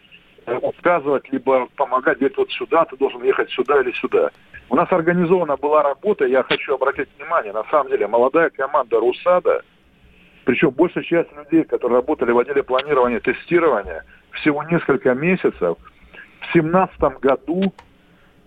э, 0.46 0.56
указывать, 0.56 1.30
либо 1.32 1.66
помогать, 1.76 2.18
говорить, 2.18 2.36
вот 2.36 2.50
сюда, 2.52 2.84
ты 2.84 2.96
должен 2.96 3.22
ехать 3.24 3.50
сюда 3.50 3.80
или 3.80 3.92
сюда. 3.92 4.30
У 4.68 4.76
нас 4.76 4.90
организована 4.92 5.56
была 5.56 5.82
работа, 5.82 6.24
я 6.24 6.44
хочу 6.44 6.74
обратить 6.74 7.08
внимание, 7.18 7.52
на 7.52 7.64
самом 7.64 7.90
деле, 7.90 8.06
молодая 8.06 8.50
команда 8.50 9.00
РУСАДА, 9.00 9.62
причем 10.44 10.70
большая 10.70 11.04
часть 11.04 11.30
людей, 11.36 11.64
которые 11.64 11.96
работали 11.96 12.30
в 12.30 12.38
отделе 12.38 12.62
планирования 12.62 13.20
тестирования, 13.20 14.04
всего 14.30 14.62
несколько 14.62 15.14
месяцев, 15.14 15.76
в 16.40 16.52
2017 16.52 17.00
году 17.20 17.74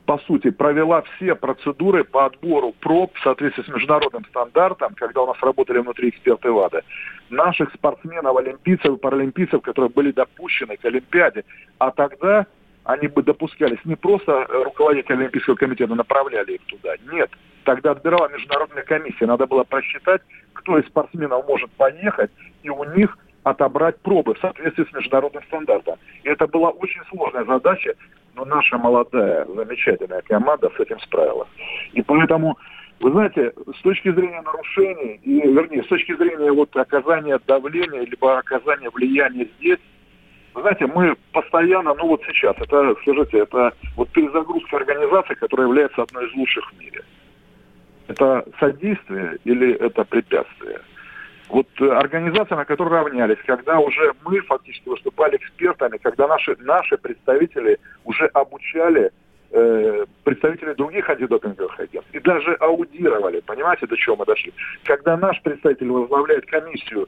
по 0.05 0.17
сути, 0.19 0.51
провела 0.51 1.01
все 1.01 1.33
процедуры 1.35 2.03
по 2.03 2.25
отбору 2.25 2.73
проб 2.79 3.15
в 3.15 3.23
соответствии 3.23 3.63
с 3.63 3.67
международным 3.69 4.25
стандартом, 4.25 4.95
когда 4.95 5.21
у 5.21 5.27
нас 5.27 5.37
работали 5.41 5.79
внутри 5.79 6.09
эксперты 6.09 6.51
ВАДА. 6.51 6.83
Наших 7.29 7.73
спортсменов, 7.73 8.35
олимпийцев 8.35 8.93
и 8.93 8.97
паралимпийцев, 8.97 9.61
которые 9.61 9.89
были 9.89 10.11
допущены 10.11 10.75
к 10.75 10.85
Олимпиаде. 10.85 11.45
А 11.77 11.91
тогда 11.91 12.45
они 12.83 13.07
бы 13.07 13.23
допускались 13.23 13.79
не 13.85 13.95
просто 13.95 14.45
руководители 14.49 15.15
Олимпийского 15.15 15.55
комитета 15.55 15.95
направляли 15.95 16.53
их 16.53 16.61
туда. 16.65 16.95
Нет. 17.11 17.31
Тогда 17.63 17.91
отбирала 17.91 18.27
международная 18.27 18.83
комиссия. 18.83 19.25
Надо 19.25 19.47
было 19.47 19.63
просчитать, 19.63 20.21
кто 20.51 20.77
из 20.77 20.85
спортсменов 20.87 21.47
может 21.47 21.71
поехать, 21.71 22.31
и 22.61 22.69
у 22.69 22.83
них 22.95 23.17
отобрать 23.43 23.99
пробы 24.01 24.33
в 24.33 24.39
соответствии 24.39 24.85
с 24.85 24.93
международным 24.93 25.43
стандартом. 25.43 25.97
И 26.23 26.29
это 26.29 26.47
была 26.47 26.71
очень 26.71 27.01
сложная 27.09 27.45
задача, 27.45 27.95
но 28.35 28.45
наша 28.45 28.77
молодая, 28.77 29.45
замечательная 29.45 30.21
команда 30.21 30.71
с 30.75 30.79
этим 30.79 30.99
справилась. 30.99 31.49
И 31.93 32.01
поэтому, 32.01 32.57
вы 32.99 33.11
знаете, 33.11 33.53
с 33.77 33.81
точки 33.81 34.11
зрения 34.11 34.41
нарушений, 34.41 35.19
и, 35.23 35.41
вернее, 35.41 35.83
с 35.83 35.87
точки 35.87 36.15
зрения 36.15 36.51
вот 36.51 36.75
оказания 36.75 37.39
давления, 37.45 38.01
либо 38.01 38.37
оказания 38.37 38.89
влияния 38.89 39.47
здесь, 39.59 39.79
вы 40.53 40.61
знаете, 40.61 40.85
мы 40.87 41.15
постоянно, 41.31 41.93
ну 41.95 42.07
вот 42.07 42.21
сейчас, 42.27 42.55
это, 42.59 42.95
скажите, 43.01 43.39
это 43.39 43.73
вот 43.95 44.09
перезагрузка 44.09 44.77
организации, 44.77 45.33
которая 45.33 45.67
является 45.67 46.03
одной 46.03 46.27
из 46.27 46.35
лучших 46.35 46.71
в 46.71 46.79
мире. 46.79 47.03
Это 48.07 48.45
содействие 48.59 49.39
или 49.45 49.73
это 49.73 50.03
препятствие? 50.03 50.79
Вот 51.49 51.67
э, 51.79 51.89
организация, 51.89 52.55
на 52.55 52.65
которой 52.65 52.89
равнялись, 52.89 53.37
когда 53.45 53.79
уже 53.79 54.13
мы 54.23 54.39
фактически 54.41 54.89
выступали 54.89 55.37
экспертами, 55.37 55.97
когда 55.97 56.27
наши, 56.27 56.55
наши 56.59 56.97
представители 56.97 57.79
уже 58.05 58.27
обучали 58.27 59.11
э, 59.51 60.05
представители 60.23 60.73
других 60.73 61.09
антидопинговых 61.09 61.79
агентств. 61.79 62.13
И 62.13 62.19
даже 62.19 62.53
аудировали. 62.55 63.41
Понимаете, 63.41 63.87
до 63.87 63.97
чего 63.97 64.15
мы 64.15 64.25
дошли? 64.25 64.53
Когда 64.83 65.17
наш 65.17 65.41
представитель 65.41 65.89
возглавляет 65.89 66.45
комиссию 66.45 67.07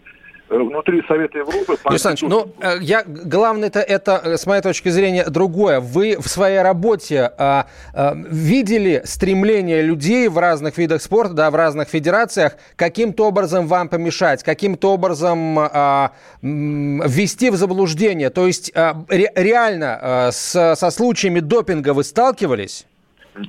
внутри 0.50 1.04
Совета 1.08 1.40
Европы... 1.40 1.78
Александр, 1.84 2.26
ну, 2.28 2.54
э, 2.62 2.78
я, 2.82 3.04
главное-то 3.06 3.80
это, 3.80 4.22
э, 4.24 4.38
с 4.38 4.46
моей 4.46 4.62
точки 4.62 4.90
зрения, 4.90 5.26
другое. 5.26 5.80
Вы 5.80 6.18
в 6.18 6.28
своей 6.28 6.62
работе 6.62 7.32
а, 7.38 7.68
а, 7.94 8.14
видели 8.16 9.02
стремление 9.06 9.82
людей 9.82 10.28
в 10.28 10.38
разных 10.38 10.78
видах 10.78 11.02
спорта, 11.02 11.34
да, 11.34 11.52
в 11.52 11.56
разных 11.56 11.90
федерациях, 11.90 12.58
каким-то 12.76 13.28
образом 13.28 13.68
вам 13.68 13.90
помешать, 13.90 14.44
каким-то 14.44 14.94
образом 14.94 15.58
а, 15.60 16.12
ввести 16.42 17.50
в 17.50 17.56
заблуждение? 17.56 18.30
То 18.30 18.46
есть 18.48 18.72
а, 18.76 19.04
ре, 19.10 19.32
реально 19.36 20.00
а, 20.02 20.32
с, 20.32 20.76
со 20.76 20.92
случаями 20.92 21.40
допинга 21.40 21.94
вы 21.94 22.04
сталкивались? 22.04 22.86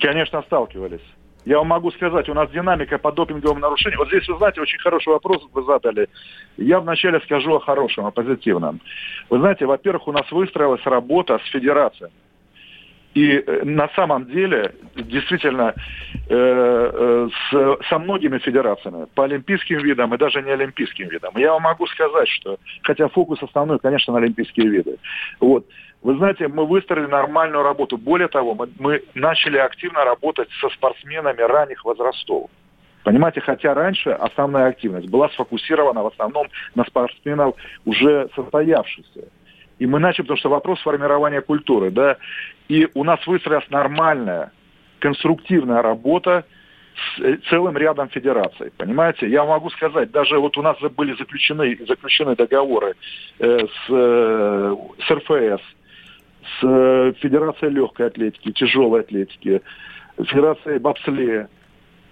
Конечно, 0.01 0.43
сталкивались. 0.43 1.03
Я 1.47 1.59
вам 1.59 1.69
могу 1.69 1.93
сказать, 1.93 2.29
у 2.29 2.35
нас 2.35 2.51
динамика 2.51 2.99
по 2.99 3.13
допинговым 3.13 3.61
нарушениям. 3.61 4.01
Вот 4.01 4.09
здесь, 4.09 4.29
вы 4.29 4.37
знаете, 4.37 4.61
очень 4.61 4.81
хороший 4.81 5.11
вопрос 5.11 5.47
вы 5.53 5.63
задали. 5.63 6.09
Я 6.57 6.81
вначале 6.81 7.21
скажу 7.21 7.55
о 7.55 7.61
хорошем, 7.61 8.05
о 8.05 8.11
позитивном. 8.11 8.81
Вы 9.31 9.39
знаете, 9.39 9.65
во-первых, 9.65 10.09
у 10.09 10.13
нас 10.13 10.31
выстроилась 10.33 10.85
работа 10.85 11.39
с 11.39 11.51
федерацией. 11.51 12.11
И 13.17 13.33
э, 13.39 13.65
на 13.65 13.89
самом 13.97 14.27
деле, 14.27 14.75
действительно, 14.95 15.73
э, 16.29 16.35
э, 16.37 17.29
с, 17.51 17.89
со 17.89 17.99
многими 17.99 18.37
федерациями, 18.37 19.07
по 19.15 19.25
олимпийским 19.25 19.79
видам 19.79 20.13
и 20.15 20.19
даже 20.19 20.43
не 20.43 20.51
олимпийским 20.51 21.09
видам. 21.09 21.33
Я 21.37 21.53
вам 21.53 21.63
могу 21.63 21.87
сказать, 21.87 22.29
что, 22.29 22.59
хотя 22.83 23.09
фокус 23.09 23.43
основной, 23.43 23.79
конечно, 23.79 24.13
на 24.13 24.19
олимпийские 24.19 24.69
виды. 24.69 24.99
Вот. 25.41 25.67
Вы 26.03 26.19
знаете, 26.19 26.49
мы 26.49 26.67
выстроили 26.67 27.07
нормальную 27.07 27.65
работу. 27.65 27.97
Более 27.97 28.29
того, 28.29 28.55
мы, 28.55 28.69
мы 28.79 29.03
начали 29.15 29.57
активно 29.57 30.05
работать 30.05 30.51
со 30.61 30.69
спортсменами 30.69 31.41
ранних 31.41 31.87
возрастов. 31.87 32.51
Понимаете, 33.03 33.41
хотя 33.41 33.73
раньше 33.73 34.11
основная 34.11 34.67
активность 34.67 35.09
была 35.09 35.31
сфокусирована 35.31 36.03
в 36.03 36.09
основном 36.09 36.49
на 36.75 36.85
спортсменов 36.85 37.55
уже 37.87 38.29
состоявшихся. 38.35 39.29
И 39.79 39.87
мы 39.87 39.99
начали, 39.99 40.23
потому 40.23 40.39
что 40.39 40.49
вопрос 40.49 40.81
формирования 40.81 41.41
культуры, 41.41 41.91
да, 41.91 42.17
и 42.69 42.89
у 42.95 43.05
нас 43.05 43.25
выстроилась 43.27 43.69
нормальная, 43.71 44.53
конструктивная 45.01 45.83
работа 45.83 46.45
с 46.97 47.21
э, 47.21 47.37
целым 47.51 47.77
рядом 47.77 48.09
федераций. 48.09 48.73
Понимаете, 48.77 49.29
я 49.29 49.45
могу 49.45 49.69
сказать, 49.71 50.11
даже 50.11 50.39
вот 50.39 50.57
у 50.57 50.63
нас 50.63 50.79
были 50.97 51.15
заключены, 51.17 51.79
заключены 51.87 52.35
договоры 52.37 52.95
э, 53.39 53.59
с, 53.59 53.91
э, 53.91 54.77
с 55.07 55.11
РФС, 55.11 55.63
с 56.61 56.63
э, 56.63 57.13
Федерацией 57.21 57.73
легкой 57.73 58.07
атлетики, 58.07 58.53
тяжелой 58.53 59.01
атлетики, 59.01 59.61
Федерацией 60.17 60.79
бобслея. 60.79 61.49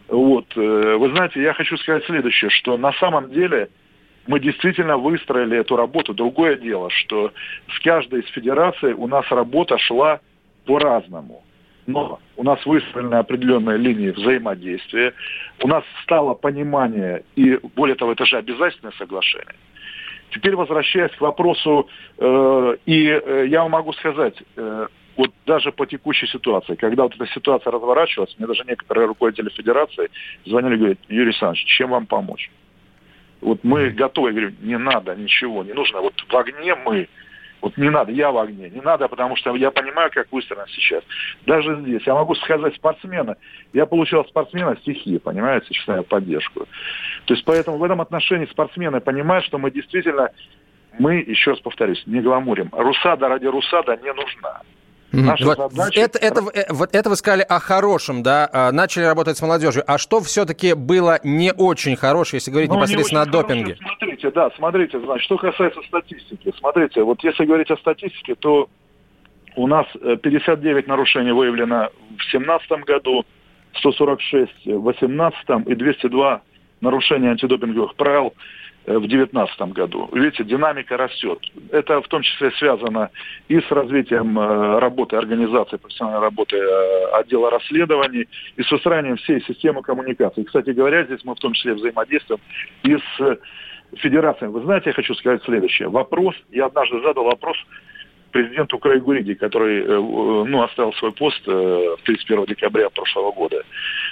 Вот. 0.08 0.46
Э, 0.56 0.96
вы 0.96 1.10
знаете, 1.10 1.40
я 1.42 1.54
хочу 1.54 1.76
сказать 1.78 2.04
следующее, 2.04 2.50
что 2.50 2.76
на 2.76 2.92
самом 2.94 3.30
деле 3.30 3.70
мы 4.26 4.40
действительно 4.40 4.96
выстроили 4.96 5.58
эту 5.58 5.76
работу. 5.76 6.14
Другое 6.14 6.56
дело, 6.56 6.90
что 6.90 7.32
с 7.74 7.80
каждой 7.80 8.20
из 8.20 8.28
федераций 8.28 8.92
у 8.94 9.06
нас 9.06 9.26
работа 9.30 9.78
шла 9.78 10.20
по-разному. 10.64 11.42
Но 11.86 12.18
у 12.36 12.42
нас 12.42 12.64
выстроены 12.64 13.16
определенные 13.16 13.76
линии 13.76 14.08
взаимодействия, 14.10 15.12
у 15.62 15.68
нас 15.68 15.84
стало 16.02 16.32
понимание, 16.32 17.24
и 17.36 17.58
более 17.76 17.94
того, 17.94 18.12
это 18.12 18.24
же 18.24 18.38
обязательное 18.38 18.92
соглашение. 18.92 19.54
Теперь 20.30 20.56
возвращаясь 20.56 21.12
к 21.12 21.20
вопросу, 21.20 21.88
э, 22.16 22.76
и 22.86 23.06
э, 23.06 23.46
я 23.48 23.68
могу 23.68 23.92
сказать, 23.92 24.34
э, 24.56 24.86
вот 25.16 25.30
даже 25.46 25.72
по 25.72 25.86
текущей 25.86 26.26
ситуации, 26.26 26.74
когда 26.74 27.04
вот 27.04 27.14
эта 27.14 27.26
ситуация 27.26 27.70
разворачивалась, 27.70 28.34
мне 28.38 28.46
даже 28.46 28.64
некоторые 28.66 29.06
руководители 29.06 29.50
федерации 29.50 30.10
звонили 30.46 30.74
и 30.74 30.78
говорят, 30.78 30.98
Юрий 31.08 31.28
Александрович, 31.28 31.64
чем 31.66 31.90
вам 31.90 32.06
помочь? 32.06 32.50
Вот 33.44 33.62
мы 33.62 33.90
готовы, 33.90 34.28
я 34.28 34.32
говорю, 34.32 34.54
не 34.62 34.78
надо 34.78 35.14
ничего, 35.14 35.62
не 35.62 35.74
нужно. 35.74 36.00
Вот 36.00 36.14
в 36.26 36.34
огне 36.34 36.74
мы, 36.74 37.08
вот 37.60 37.76
не 37.76 37.90
надо, 37.90 38.10
я 38.10 38.32
в 38.32 38.38
огне. 38.38 38.70
Не 38.70 38.80
надо, 38.80 39.06
потому 39.06 39.36
что 39.36 39.54
я 39.54 39.70
понимаю, 39.70 40.10
как 40.10 40.32
выстроено 40.32 40.64
сейчас. 40.68 41.04
Даже 41.44 41.78
здесь. 41.82 42.02
Я 42.06 42.14
могу 42.14 42.34
сказать 42.36 42.74
спортсмена. 42.74 43.36
Я 43.74 43.84
получил 43.84 44.20
от 44.20 44.28
спортсмена 44.28 44.76
стихи, 44.78 45.18
понимаете, 45.18 45.74
считаю, 45.74 46.04
поддержку. 46.04 46.66
То 47.26 47.34
есть 47.34 47.44
поэтому 47.44 47.76
в 47.76 47.84
этом 47.84 48.00
отношении 48.00 48.46
спортсмены 48.46 49.00
понимают, 49.00 49.44
что 49.44 49.58
мы 49.58 49.70
действительно, 49.70 50.30
мы, 50.98 51.16
еще 51.16 51.50
раз 51.50 51.60
повторюсь, 51.60 52.02
не 52.06 52.22
гламурим. 52.22 52.70
Русада 52.72 53.28
ради 53.28 53.46
Русада 53.46 53.98
не 54.02 54.12
нужна. 54.14 54.62
Наша 55.22 55.44
вот 55.44 55.72
задача... 55.72 56.00
это, 56.00 56.18
это, 56.18 56.40
э, 56.52 56.64
вот 56.70 56.94
это 56.94 57.10
вы 57.10 57.16
сказали 57.16 57.42
о 57.42 57.58
хорошем, 57.60 58.22
да, 58.22 58.48
а, 58.52 58.72
начали 58.72 59.04
работать 59.04 59.36
с 59.36 59.42
молодежью. 59.42 59.82
А 59.86 59.98
что 59.98 60.20
все-таки 60.20 60.74
было 60.74 61.20
не 61.24 61.52
очень 61.52 61.96
хорошее, 61.96 62.38
если 62.38 62.50
говорить 62.50 62.70
ну, 62.70 62.76
непосредственно 62.76 63.22
о 63.22 63.26
допинге? 63.26 63.76
Хорошее, 63.76 63.88
смотрите, 63.98 64.30
да, 64.30 64.50
смотрите, 64.56 65.00
значит, 65.00 65.24
что 65.24 65.38
касается 65.38 65.80
статистики. 65.86 66.52
Смотрите, 66.58 67.02
вот 67.02 67.22
если 67.22 67.44
говорить 67.44 67.70
о 67.70 67.76
статистике, 67.76 68.34
то 68.34 68.68
у 69.56 69.66
нас 69.66 69.86
59 69.92 70.84
э, 70.84 70.88
нарушений 70.88 71.32
выявлено 71.32 71.90
в 72.10 72.32
2017 72.32 72.70
году, 72.84 73.24
146 73.78 74.66
в 74.66 74.82
2018 74.82 75.68
и 75.68 75.74
202 75.74 76.42
нарушения 76.80 77.30
антидопинговых 77.30 77.94
правил 77.94 78.34
в 78.86 79.06
2019 79.06 79.72
году. 79.72 80.08
Видите, 80.12 80.44
динамика 80.44 80.96
растет. 80.96 81.38
Это 81.70 82.02
в 82.02 82.08
том 82.08 82.22
числе 82.22 82.50
связано 82.52 83.10
и 83.48 83.60
с 83.60 83.70
развитием 83.70 84.38
э, 84.38 84.78
работы 84.78 85.16
организации, 85.16 85.76
профессиональной 85.76 86.20
работы 86.20 86.56
э, 86.56 87.04
отдела 87.12 87.50
расследований, 87.50 88.28
и 88.56 88.62
с 88.62 88.70
устраиванием 88.70 89.16
всей 89.16 89.40
системы 89.42 89.82
коммуникации. 89.82 90.42
Кстати 90.42 90.70
говоря, 90.70 91.04
здесь 91.04 91.24
мы 91.24 91.34
в 91.34 91.38
том 91.38 91.54
числе 91.54 91.74
взаимодействуем 91.74 92.40
и 92.82 92.96
с 92.96 93.38
федерацией. 93.96 94.50
Вы 94.50 94.62
знаете, 94.62 94.90
я 94.90 94.92
хочу 94.92 95.14
сказать 95.14 95.42
следующее. 95.44 95.88
Вопрос, 95.88 96.34
я 96.50 96.66
однажды 96.66 97.00
задал 97.00 97.24
вопрос 97.24 97.56
президенту 98.34 98.78
Крайгуриди, 98.80 99.34
который 99.34 99.84
ну, 99.86 100.62
оставил 100.62 100.92
свой 100.94 101.12
пост 101.12 101.40
31 101.44 102.46
декабря 102.46 102.90
прошлого 102.90 103.30
года, 103.30 103.62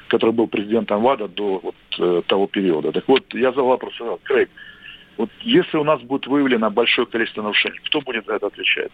который 0.06 0.30
был 0.30 0.46
президентом 0.46 1.02
ВАДА 1.02 1.26
до 1.26 1.60
вот, 1.60 2.26
того 2.26 2.46
периода. 2.46 2.92
Так 2.92 3.08
вот, 3.08 3.34
я 3.34 3.50
задал 3.50 3.66
вопрос, 3.66 3.94
Крейг, 4.22 4.48
вот 5.16 5.28
если 5.40 5.76
у 5.76 5.82
нас 5.82 6.00
будет 6.02 6.28
выявлено 6.28 6.70
большое 6.70 7.08
количество 7.08 7.42
нарушений, 7.42 7.80
кто 7.86 8.00
будет 8.00 8.24
за 8.26 8.34
это 8.34 8.46
отвечать? 8.46 8.92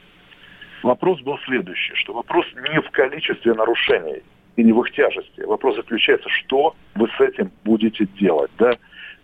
Вопрос 0.82 1.20
был 1.20 1.38
следующий, 1.44 1.94
что 1.96 2.14
вопрос 2.14 2.46
не 2.70 2.80
в 2.80 2.90
количестве 2.90 3.52
нарушений 3.52 4.22
и 4.56 4.64
не 4.64 4.72
в 4.72 4.80
их 4.80 4.92
тяжести. 4.92 5.42
Вопрос 5.42 5.76
заключается, 5.76 6.28
что 6.30 6.74
вы 6.94 7.06
с 7.18 7.20
этим 7.20 7.50
будете 7.64 8.06
делать, 8.18 8.50
да? 8.58 8.72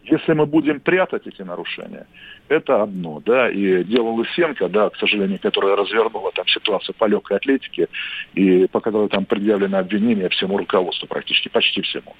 Если 0.05 0.35
мы 0.35 0.45
будем 0.45 0.81
прятать 0.81 1.27
эти 1.27 1.43
нарушения, 1.43 2.07
это 2.49 2.83
одно, 2.83 3.23
да, 3.25 3.49
и 3.51 3.85
дело 3.85 4.11
Лысенко, 4.11 4.69
да, 4.69 4.91
к 4.91 4.97
сожалению, 4.97 5.39
которая 5.41 5.77
развернула 5.77 6.31
там 6.33 6.47
ситуацию 6.47 6.95
по 6.99 7.07
легкой 7.07 7.39
атлетике, 7.39 7.89
и 8.35 8.67
по 8.67 8.81
которой 8.81 9.09
там 9.09 9.25
предъявлено 9.25 9.79
обвинение 9.79 10.29
всему 10.29 10.59
руководству, 10.59 11.07
практически 11.07 11.49
почти 11.49 11.81
всему. 11.81 12.15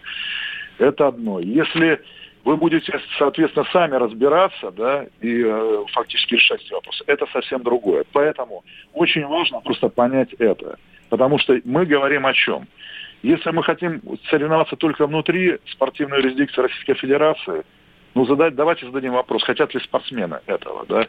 Это 0.79 1.09
одно. 1.09 1.41
Если 1.41 2.01
вы 2.45 2.57
будете, 2.57 3.01
соответственно, 3.19 3.67
сами 3.73 3.97
разбираться, 3.97 4.71
да, 4.71 5.07
и 5.21 5.43
э, 5.45 5.85
фактически 5.93 6.35
решать 6.35 6.63
эти 6.63 6.73
вопросы. 6.73 7.03
Это 7.07 7.27
совсем 7.33 7.63
другое. 7.63 8.05
Поэтому 8.13 8.65
очень 8.93 9.25
важно 9.27 9.61
просто 9.61 9.89
понять 9.89 10.33
это. 10.35 10.79
Потому 11.09 11.39
что 11.39 11.59
мы 11.65 11.87
говорим 11.87 12.27
о 12.27 12.35
чем? 12.35 12.67
Если 13.25 13.51
мы 13.53 13.63
хотим 13.63 14.03
соревноваться 14.29 14.77
только 14.77 15.07
внутри 15.07 15.59
спортивной 15.71 16.19
юрисдикции 16.19 16.61
Российской 16.61 16.93
Федерации, 16.93 17.65
ну, 18.15 18.27
задать, 18.27 18.55
давайте 18.55 18.87
зададим 18.87 19.13
вопрос, 19.13 19.43
хотят 19.43 19.75
ли 19.75 19.81
спортсмены 19.81 20.39
этого, 20.47 20.87
да? 20.89 21.07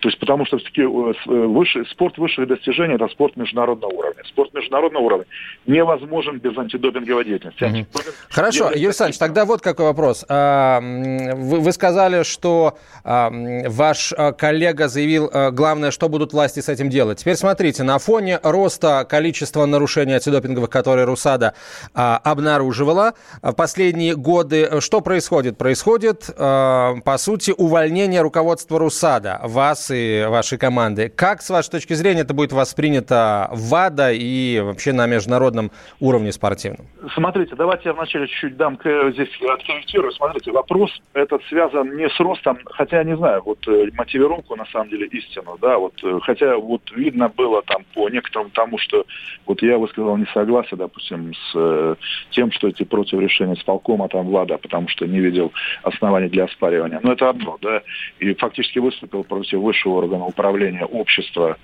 То 0.00 0.08
есть 0.08 0.18
потому 0.18 0.44
что 0.44 0.58
все-таки 0.58 0.82
э, 0.82 0.84
э, 0.84 1.46
выше, 1.46 1.84
спорт 1.90 2.18
высших 2.18 2.48
достижений– 2.48 2.94
это 2.96 3.06
спорт 3.08 3.36
международного 3.36 3.92
уровня. 3.92 4.22
Спорт 4.26 4.52
международного 4.52 5.02
уровня 5.02 5.26
невозможен 5.64 6.38
без 6.38 6.58
антидопинговой 6.58 7.24
деятельности. 7.24 7.64
Угу. 7.64 7.86
Хорошо, 8.28 8.70
Юрий 8.70 8.86
Александрович, 8.86 9.18
тогда 9.18 9.44
вот 9.44 9.62
какой 9.62 9.86
вопрос. 9.86 10.26
А, 10.28 10.80
вы, 10.80 11.60
вы 11.60 11.72
сказали, 11.72 12.24
что 12.24 12.76
а, 13.04 13.30
ваш 13.68 14.12
а, 14.12 14.32
коллега 14.32 14.88
заявил, 14.88 15.30
главное, 15.52 15.92
что 15.92 16.08
будут 16.08 16.32
власти 16.32 16.58
с 16.60 16.68
этим 16.68 16.90
делать. 16.90 17.18
Теперь 17.18 17.36
смотрите, 17.36 17.84
на 17.84 17.98
фоне 17.98 18.40
роста 18.42 19.06
количества 19.08 19.64
нарушений 19.66 20.14
антидопинговых, 20.14 20.68
которые 20.68 21.06
РУСАДА 21.06 21.54
обнаруживала 21.94 23.14
в 23.40 23.52
последние 23.52 24.16
годы, 24.16 24.80
что 24.80 25.00
происходит? 25.00 25.56
Происходит 25.56 26.28
э, 26.28 26.41
по 26.42 27.16
сути, 27.18 27.52
увольнение 27.56 28.20
руководства 28.20 28.78
РУСАДА, 28.78 29.40
вас 29.44 29.90
и 29.94 30.24
вашей 30.28 30.58
команды. 30.58 31.08
Как, 31.08 31.40
с 31.40 31.50
вашей 31.50 31.70
точки 31.70 31.94
зрения, 31.94 32.22
это 32.22 32.34
будет 32.34 32.52
воспринято 32.52 33.48
в 33.52 33.70
ВАДА 33.70 34.12
и 34.12 34.60
вообще 34.60 34.92
на 34.92 35.06
международном 35.06 35.70
уровне 36.00 36.32
спортивном? 36.32 36.86
Смотрите, 37.14 37.54
давайте 37.54 37.90
я 37.90 37.94
вначале 37.94 38.26
чуть-чуть 38.26 38.56
дам 38.56 38.78
здесь 39.12 39.28
откорректирую. 39.40 40.12
Смотрите, 40.12 40.50
вопрос 40.50 40.90
этот 41.12 41.42
связан 41.44 41.96
не 41.96 42.08
с 42.08 42.18
ростом, 42.18 42.58
хотя 42.66 42.98
я 42.98 43.04
не 43.04 43.16
знаю, 43.16 43.42
вот 43.44 43.58
э, 43.68 43.90
мотивировку 43.94 44.56
на 44.56 44.66
самом 44.66 44.88
деле 44.88 45.06
истину, 45.06 45.56
да, 45.60 45.78
вот, 45.78 45.94
э, 46.02 46.18
хотя 46.22 46.56
вот 46.56 46.82
видно 46.96 47.28
было 47.28 47.62
там 47.62 47.84
по 47.94 48.08
некоторому 48.08 48.50
тому, 48.50 48.78
что 48.78 49.04
вот 49.46 49.62
я 49.62 49.78
высказал 49.78 50.16
несогласие, 50.16 50.76
допустим, 50.76 51.32
с 51.34 51.52
э, 51.54 51.94
тем, 52.30 52.50
что 52.50 52.68
эти 52.68 52.82
против 52.82 53.20
решения 53.20 53.54
исполкома 53.54 54.08
там 54.08 54.26
Влада, 54.26 54.58
потому 54.58 54.88
что 54.88 55.06
не 55.06 55.20
видел 55.20 55.52
оснований 55.82 56.28
для 56.32 56.44
оспаривания. 56.44 56.98
Но 57.02 57.12
это 57.12 57.28
одно, 57.28 57.58
да, 57.60 57.82
и 58.18 58.34
фактически 58.34 58.80
выступил 58.80 59.22
против 59.22 59.60
высшего 59.60 59.98
органа 59.98 60.26
управления 60.26 60.84
общества, 60.84 61.56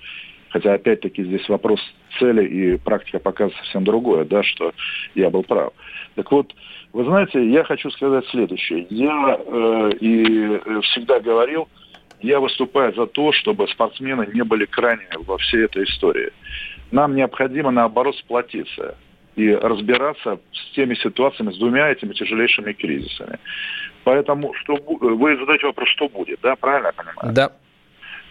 Хотя, 0.51 0.73
опять-таки, 0.73 1.23
здесь 1.23 1.47
вопрос 1.47 1.79
цели 2.17 2.43
и 2.45 2.77
практика 2.77 3.19
показывает 3.19 3.55
совсем 3.57 3.83
другое, 3.83 4.25
да, 4.25 4.41
что 4.43 4.73
я 5.13 5.29
был 5.29 5.43
прав. 5.43 5.73
Так 6.15 6.31
вот, 6.31 6.55
вы 6.91 7.03
знаете, 7.03 7.47
я 7.47 7.63
хочу 7.63 7.91
сказать 7.91 8.25
следующее. 8.29 8.87
Я 8.89 9.39
э, 9.39 9.91
и 9.99 10.59
э, 10.65 10.81
всегда 10.81 11.19
говорил, 11.19 11.69
я 12.21 12.39
выступаю 12.39 12.93
за 12.95 13.05
то, 13.05 13.31
чтобы 13.31 13.67
спортсмены 13.67 14.27
не 14.33 14.43
были 14.43 14.65
крайними 14.65 15.23
во 15.23 15.37
всей 15.37 15.65
этой 15.65 15.83
истории. 15.83 16.31
Нам 16.91 17.15
необходимо, 17.15 17.69
наоборот, 17.69 18.17
сплотиться 18.17 18.97
и 19.35 19.51
разбираться 19.51 20.39
с 20.51 20.75
теми 20.75 20.95
ситуациями, 20.95 21.53
с 21.53 21.57
двумя 21.57 21.89
этими 21.89 22.13
тяжелейшими 22.13 22.73
кризисами. 22.73 23.37
Поэтому 24.09 24.55
что, 24.55 24.75
вы 24.75 25.37
задаете 25.37 25.67
вопрос, 25.67 25.87
что 25.89 26.09
будет, 26.09 26.39
да, 26.41 26.55
правильно 26.55 26.87
я 26.87 26.93
понимаю? 26.93 27.35
Да. 27.35 27.51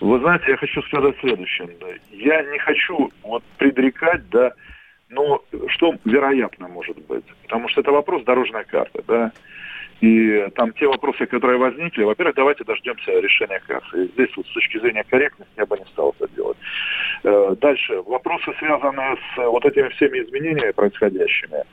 Вы 0.01 0.19
знаете, 0.19 0.47
я 0.49 0.57
хочу 0.57 0.83
сказать 0.83 1.15
следующее. 1.21 1.69
Я 2.11 2.43
не 2.43 2.59
хочу 2.59 3.13
вот 3.23 3.45
предрекать, 3.59 4.29
да, 4.29 4.55
но 5.09 5.41
что 5.69 5.95
вероятно 6.05 6.67
может 6.67 6.99
быть? 7.07 7.25
Потому 7.45 7.69
что 7.69 7.81
это 7.81 7.93
вопрос 7.93 8.25
дорожной 8.25 8.65
карты, 8.65 9.05
да. 9.07 9.31
И 10.01 10.47
там 10.55 10.73
те 10.73 10.87
вопросы, 10.87 11.27
которые 11.27 11.59
возникли, 11.59 12.05
во-первых, 12.05 12.37
давайте 12.37 12.65
дождемся 12.65 13.19
решения 13.19 13.61
кассы. 13.67 14.07
Здесь 14.15 14.31
вот 14.37 14.47
с 14.47 14.53
точки 14.53 14.79
зрения 14.79 15.05
корректности 15.05 15.53
я 15.57 15.67
бы 15.67 15.77
не 15.77 15.85
стал 15.87 16.15
это 16.19 16.33
делать. 16.35 16.57
Э, 17.25 17.57
дальше. 17.61 18.01
Вопросы, 18.03 18.53
связанные 18.59 19.17
с 19.17 19.37
вот 19.39 19.65
этими 19.65 19.89
всеми 19.89 20.21
изменениями 20.21 20.71
происходящими. 20.71 21.65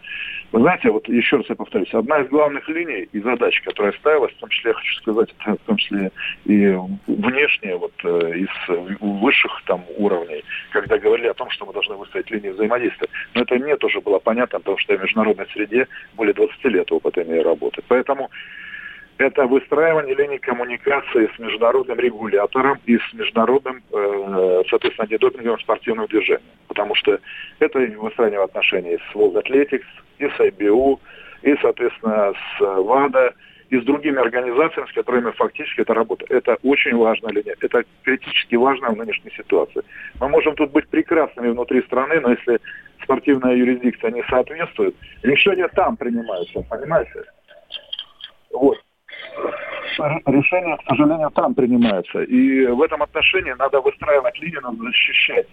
Вы 0.51 0.61
знаете, 0.61 0.89
вот 0.89 1.07
еще 1.09 1.37
раз 1.37 1.45
я 1.49 1.55
повторюсь, 1.55 1.93
одна 1.93 2.21
из 2.21 2.29
главных 2.29 2.67
линий 2.69 3.09
и 3.11 3.19
задач, 3.19 3.61
которая 3.61 3.91
ставилась, 3.93 4.31
в 4.33 4.37
том 4.37 4.49
числе, 4.49 4.69
я 4.69 4.73
хочу 4.75 4.95
сказать, 5.01 5.35
это 5.39 5.57
в 5.57 5.65
том 5.65 5.77
числе 5.77 6.11
и 6.45 6.73
внешне, 7.07 7.75
вот 7.75 7.91
э, 8.03 8.37
из 8.37 8.99
высших 9.01 9.63
там 9.65 9.83
уровней, 9.97 10.43
когда 10.71 10.97
говорили 10.97 11.27
о 11.27 11.33
том, 11.33 11.49
что 11.49 11.65
мы 11.65 11.73
должны 11.73 11.95
выстроить 11.95 12.31
линии 12.31 12.49
взаимодействия. 12.49 13.09
Но 13.33 13.41
это 13.41 13.55
мне 13.55 13.75
тоже 13.75 13.99
было 14.01 14.19
понятно, 14.19 14.59
потому 14.59 14.77
что 14.77 14.93
я 14.93 14.99
в 14.99 15.01
международной 15.01 15.47
среде 15.47 15.87
более 16.13 16.33
20 16.33 16.63
лет 16.65 16.91
опыта 16.91 17.23
имею 17.23 17.43
работы. 17.43 17.81
Поэтому 17.87 18.14
это 19.17 19.45
выстраивание 19.45 20.13
линий 20.13 20.39
коммуникации 20.39 21.29
с 21.33 21.39
международным 21.39 21.97
регулятором 21.99 22.79
и 22.85 22.97
с 22.97 23.13
международным, 23.13 23.81
э, 23.91 24.63
соответственно, 24.69 25.05
антидопинговым 25.05 25.59
спортивным 25.59 26.07
движением. 26.07 26.41
Потому 26.67 26.95
что 26.95 27.19
это 27.59 27.79
выстраивание 27.79 28.43
отношений 28.43 28.97
с 28.97 29.15
World 29.15 29.41
Athletics, 29.41 29.85
и 30.19 30.25
с 30.25 30.39
IBU, 30.39 30.99
и, 31.43 31.55
соответственно, 31.61 32.33
с 32.33 32.59
ВАДА, 32.59 33.33
и 33.69 33.79
с 33.79 33.83
другими 33.83 34.19
организациями, 34.19 34.87
с 34.89 34.93
которыми 34.93 35.31
фактически 35.31 35.81
это 35.81 35.93
работа. 35.93 36.25
Это 36.29 36.57
очень 36.63 36.95
важная 36.95 37.31
линия. 37.33 37.55
Это 37.61 37.83
критически 38.03 38.55
важно 38.55 38.89
в 38.91 38.97
нынешней 38.97 39.31
ситуации. 39.31 39.81
Мы 40.19 40.29
можем 40.29 40.55
тут 40.55 40.71
быть 40.71 40.87
прекрасными 40.87 41.49
внутри 41.49 41.81
страны, 41.83 42.19
но 42.19 42.31
если 42.31 42.59
спортивная 43.03 43.55
юрисдикция 43.55 44.11
не 44.11 44.23
соответствует, 44.29 44.95
решения 45.23 45.67
там 45.69 45.97
принимаются, 45.97 46.61
понимаете? 46.69 47.23
Вот. 48.55 48.77
Решения, 50.25 50.77
к 50.77 50.89
сожалению, 50.89 51.31
там 51.31 51.53
принимаются. 51.53 52.23
И 52.23 52.65
в 52.67 52.81
этом 52.81 53.01
отношении 53.01 53.53
надо 53.53 53.81
выстраивать 53.81 54.39
линию, 54.39 54.61
надо 54.61 54.77
защищать 54.83 55.47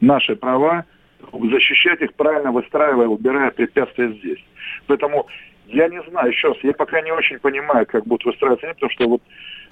наши 0.00 0.36
права, 0.36 0.84
защищать 1.32 2.00
их 2.02 2.14
правильно, 2.14 2.52
выстраивая, 2.52 3.06
убирая 3.06 3.50
препятствия 3.50 4.12
здесь. 4.12 4.44
Поэтому 4.86 5.26
я 5.66 5.88
не 5.88 6.02
знаю, 6.10 6.30
еще 6.30 6.48
раз, 6.48 6.58
я 6.62 6.72
пока 6.74 7.00
не 7.00 7.12
очень 7.12 7.38
понимаю, 7.38 7.86
как 7.86 8.06
будут 8.06 8.26
выстраиваться 8.26 8.66
они, 8.66 8.74
потому 8.74 8.90
что 8.92 9.08
вот, 9.08 9.22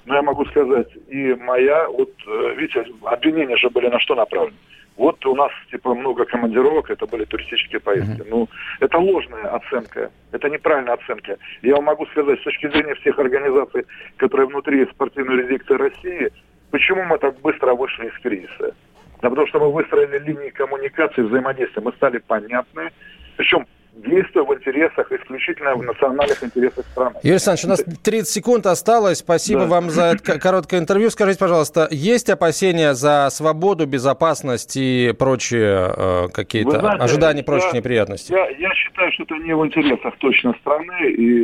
ну, 0.05 0.15
я 0.15 0.21
могу 0.23 0.45
сказать, 0.45 0.87
и 1.09 1.35
моя, 1.35 1.87
вот, 1.87 2.09
э, 2.25 2.55
видите, 2.57 2.85
обвинения 3.03 3.57
же 3.57 3.69
были 3.69 3.89
на 3.89 3.99
что 3.99 4.15
направлены? 4.15 4.57
Вот 4.95 5.25
у 5.25 5.35
нас, 5.35 5.51
типа, 5.71 5.95
много 5.95 6.25
командировок, 6.25 6.89
это 6.91 7.07
были 7.07 7.25
туристические 7.25 7.79
поездки. 7.79 8.21
Mm-hmm. 8.21 8.29
Ну, 8.29 8.47
это 8.79 8.97
ложная 8.99 9.55
оценка, 9.55 10.11
это 10.31 10.49
неправильная 10.49 10.93
оценка. 10.93 11.37
Я 11.61 11.75
вам 11.75 11.85
могу 11.85 12.05
сказать, 12.07 12.39
с 12.39 12.43
точки 12.43 12.67
зрения 12.69 12.93
всех 12.95 13.17
организаций, 13.17 13.85
которые 14.17 14.47
внутри 14.47 14.85
спортивной 14.85 15.37
юрисдикции 15.37 15.73
России, 15.73 16.31
почему 16.69 17.03
мы 17.05 17.17
так 17.17 17.39
быстро 17.41 17.73
вышли 17.73 18.07
из 18.07 18.19
кризиса? 18.19 18.75
Да 19.21 19.29
потому 19.29 19.47
что 19.47 19.59
мы 19.59 19.71
выстроили 19.71 20.19
линии 20.19 20.49
коммуникации, 20.49 21.21
взаимодействия, 21.21 21.81
мы 21.81 21.93
стали 21.93 22.19
понятны. 22.19 22.91
Причем 23.37 23.65
действуя 23.95 24.43
в 24.43 24.53
интересах, 24.53 25.11
исключительно 25.11 25.75
в 25.75 25.83
национальных 25.83 26.43
интересах 26.43 26.85
страны. 26.87 27.15
Юрий 27.21 27.33
Александрович, 27.33 27.65
у 27.65 27.69
нас 27.69 27.83
30 28.03 28.27
секунд 28.27 28.65
осталось. 28.65 29.19
Спасибо 29.19 29.61
да. 29.61 29.67
вам 29.67 29.89
за 29.89 30.03
это 30.13 30.39
короткое 30.39 30.79
интервью. 30.79 31.09
Скажите, 31.09 31.39
пожалуйста, 31.39 31.87
есть 31.91 32.29
опасения 32.29 32.93
за 32.93 33.29
свободу, 33.29 33.85
безопасность 33.85 34.75
и 34.77 35.13
прочие 35.17 35.93
э, 35.95 36.27
какие-то 36.33 36.79
знаете, 36.79 37.03
ожидания 37.03 37.43
прочих 37.43 37.73
неприятностей? 37.73 38.33
Я, 38.33 38.49
я 38.49 38.73
считаю, 38.73 39.11
что 39.11 39.23
это 39.23 39.35
не 39.35 39.55
в 39.55 39.65
интересах 39.65 40.15
точно 40.17 40.55
страны, 40.61 41.11
и 41.11 41.43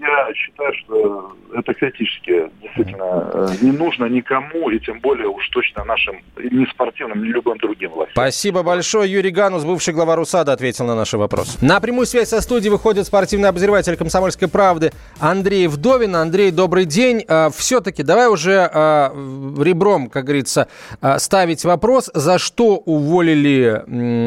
я 0.00 0.34
считаю, 0.34 0.72
что 0.84 1.36
это 1.54 1.74
критически 1.74 2.50
действительно 2.62 3.30
э, 3.34 3.46
не 3.60 3.72
нужно 3.72 4.06
никому, 4.06 4.70
и 4.70 4.78
тем 4.78 5.00
более 5.00 5.28
уж 5.28 5.46
точно 5.50 5.84
нашим 5.84 6.16
ни 6.38 6.64
спортивным, 6.70 7.22
ни 7.22 7.28
любым 7.28 7.58
другим 7.58 7.90
властям. 7.90 8.14
Спасибо 8.14 8.62
большое. 8.62 9.12
Юрий 9.12 9.30
Ганус, 9.30 9.64
бывший 9.64 9.92
глава 9.92 10.16
РУСАДА, 10.16 10.52
ответил 10.52 10.86
на 10.86 10.94
наши 10.94 11.18
вопросы. 11.18 11.58
На 11.62 11.81
прямую 11.82 12.06
связь 12.06 12.28
со 12.28 12.40
студией 12.40 12.70
выходит 12.70 13.06
спортивный 13.06 13.48
обозреватель 13.48 13.96
«Комсомольской 13.96 14.46
правды» 14.46 14.92
Андрей 15.18 15.66
Вдовин. 15.66 16.14
Андрей, 16.14 16.52
добрый 16.52 16.84
день. 16.84 17.24
А, 17.26 17.50
Все-таки 17.50 18.04
давай 18.04 18.28
уже 18.28 18.70
а, 18.72 19.12
ребром, 19.60 20.08
как 20.08 20.24
говорится, 20.24 20.68
а, 21.00 21.18
ставить 21.18 21.64
вопрос, 21.64 22.08
за 22.14 22.38
что 22.38 22.76
уволили 22.76 23.82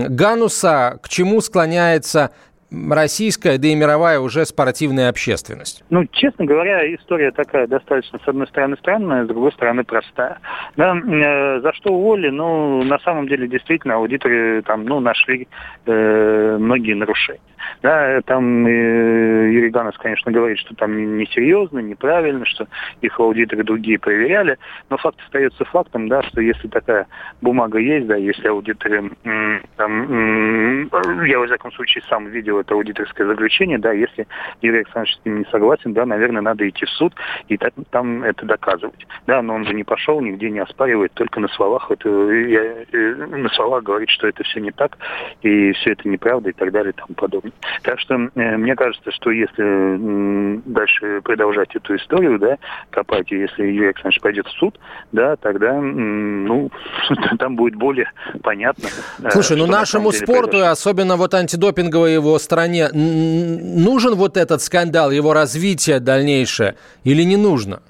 Гануса, 0.10 1.00
к 1.02 1.08
чему 1.08 1.40
склоняется 1.40 2.32
российская, 2.72 3.58
да 3.58 3.68
и 3.68 3.76
мировая 3.76 4.20
уже 4.20 4.46
спортивная 4.46 5.10
общественность? 5.10 5.84
Ну, 5.90 6.06
честно 6.12 6.46
говоря, 6.46 6.94
история 6.96 7.32
такая 7.32 7.68
достаточно, 7.68 8.20
с 8.24 8.28
одной 8.28 8.48
стороны, 8.48 8.76
странная, 8.78 9.26
с 9.26 9.28
другой 9.28 9.52
стороны, 9.54 9.84
простая. 9.84 10.40
Да, 10.76 10.96
э, 10.96 11.60
за 11.62 11.74
что 11.74 11.94
уволили? 11.94 12.30
Ну, 12.30 12.84
на 12.84 13.00
самом 13.00 13.28
деле, 13.28 13.48
действительно, 13.48 13.96
аудиторы 13.96 14.62
там, 14.64 14.86
ну, 14.86 15.00
нашли 15.00 15.48
э, 15.86 16.58
многие 16.60 16.94
нарушения. 16.94 17.40
Да, 17.82 18.22
там 18.26 18.66
э, 18.68 19.52
Юрий 19.52 19.70
Ганов, 19.70 19.98
конечно, 19.98 20.32
говорит, 20.32 20.60
что 20.60 20.76
там 20.76 21.18
несерьезно, 21.18 21.80
неправильно, 21.80 22.46
что 22.46 22.68
их 23.02 23.20
аудиторы 23.20 23.64
другие 23.64 23.98
проверяли, 23.98 24.58
но 24.90 24.98
факт 24.98 25.20
остается 25.26 25.66
фактом, 25.66 26.08
да, 26.08 26.22
что 26.24 26.42
если 26.42 26.68
такая 26.68 27.08
бумага 27.42 27.80
есть, 27.80 28.08
да, 28.08 28.16
если 28.16 28.48
аудиторы, 28.48 29.12
там, 29.78 30.90
я, 31.26 31.40
во 31.40 31.46
всяком 31.48 31.72
случае, 31.72 32.04
сам 32.10 32.28
видел 32.28 32.55
это 32.60 32.74
аудиторское 32.74 33.28
заключение, 33.28 33.78
да, 33.78 33.92
если 33.92 34.28
Юрий 34.62 34.80
Александрович 34.80 35.16
с 35.16 35.26
ним 35.26 35.40
не 35.40 35.46
согласен, 35.46 35.94
да, 35.94 36.06
наверное, 36.06 36.42
надо 36.42 36.68
идти 36.68 36.86
в 36.86 36.90
суд 36.90 37.14
и 37.48 37.58
так, 37.58 37.74
там 37.90 38.24
это 38.24 38.46
доказывать. 38.46 39.06
Да, 39.28 39.42
но 39.42 39.56
он 39.56 39.66
же 39.66 39.74
не 39.74 39.84
пошел, 39.84 40.22
нигде 40.22 40.50
не 40.50 40.60
оспаривает, 40.60 41.14
только 41.14 41.40
на 41.40 41.48
словах 41.50 41.92
это, 41.92 42.10
я, 42.10 42.62
э, 42.92 43.14
на 43.16 43.50
словах 43.50 43.84
говорит, 43.84 44.10
что 44.10 44.28
это 44.28 44.44
все 44.44 44.60
не 44.60 44.72
так, 44.72 44.98
и 45.42 45.72
все 45.74 45.92
это 45.92 46.08
неправда 46.08 46.50
и 46.50 46.54
так 46.54 46.72
далее 46.72 46.92
и 46.92 46.96
тому 46.96 47.14
подобное. 47.16 47.54
Так 47.84 48.00
что 48.00 48.16
э, 48.16 48.58
мне 48.58 48.76
кажется, 48.76 49.12
что 49.12 49.32
если 49.32 49.64
э, 49.64 50.60
дальше 50.66 51.22
продолжать 51.24 51.76
эту 51.76 51.96
историю, 51.96 52.40
да, 52.40 52.58
копать, 52.90 53.32
и 53.32 53.38
если 53.38 53.64
Юрий 53.64 53.88
Александрович 53.88 54.22
пойдет 54.22 54.48
в 54.48 54.52
суд, 54.52 54.80
да, 55.12 55.36
тогда, 55.36 55.80
ну, 55.80 56.70
там 57.40 57.56
будет 57.56 57.76
более 57.76 58.12
понятно. 58.44 58.88
Э, 59.24 59.30
Слушай, 59.32 59.58
ну 59.58 59.66
нашему 59.66 60.12
спорту, 60.12 60.52
произошло. 60.52 60.72
особенно 60.72 61.16
вот 61.18 61.34
антидопинговой 61.34 62.14
его 62.14 62.38
стране, 62.46 62.90
нужен 62.94 64.16
вот 64.16 64.38
этот 64.38 64.62
скандал, 64.62 65.12
его 65.12 65.34
развитие 65.34 66.00
дальнейшее 66.00 66.76
или 67.04 67.24
не 67.24 67.36
нужно? 67.36 67.82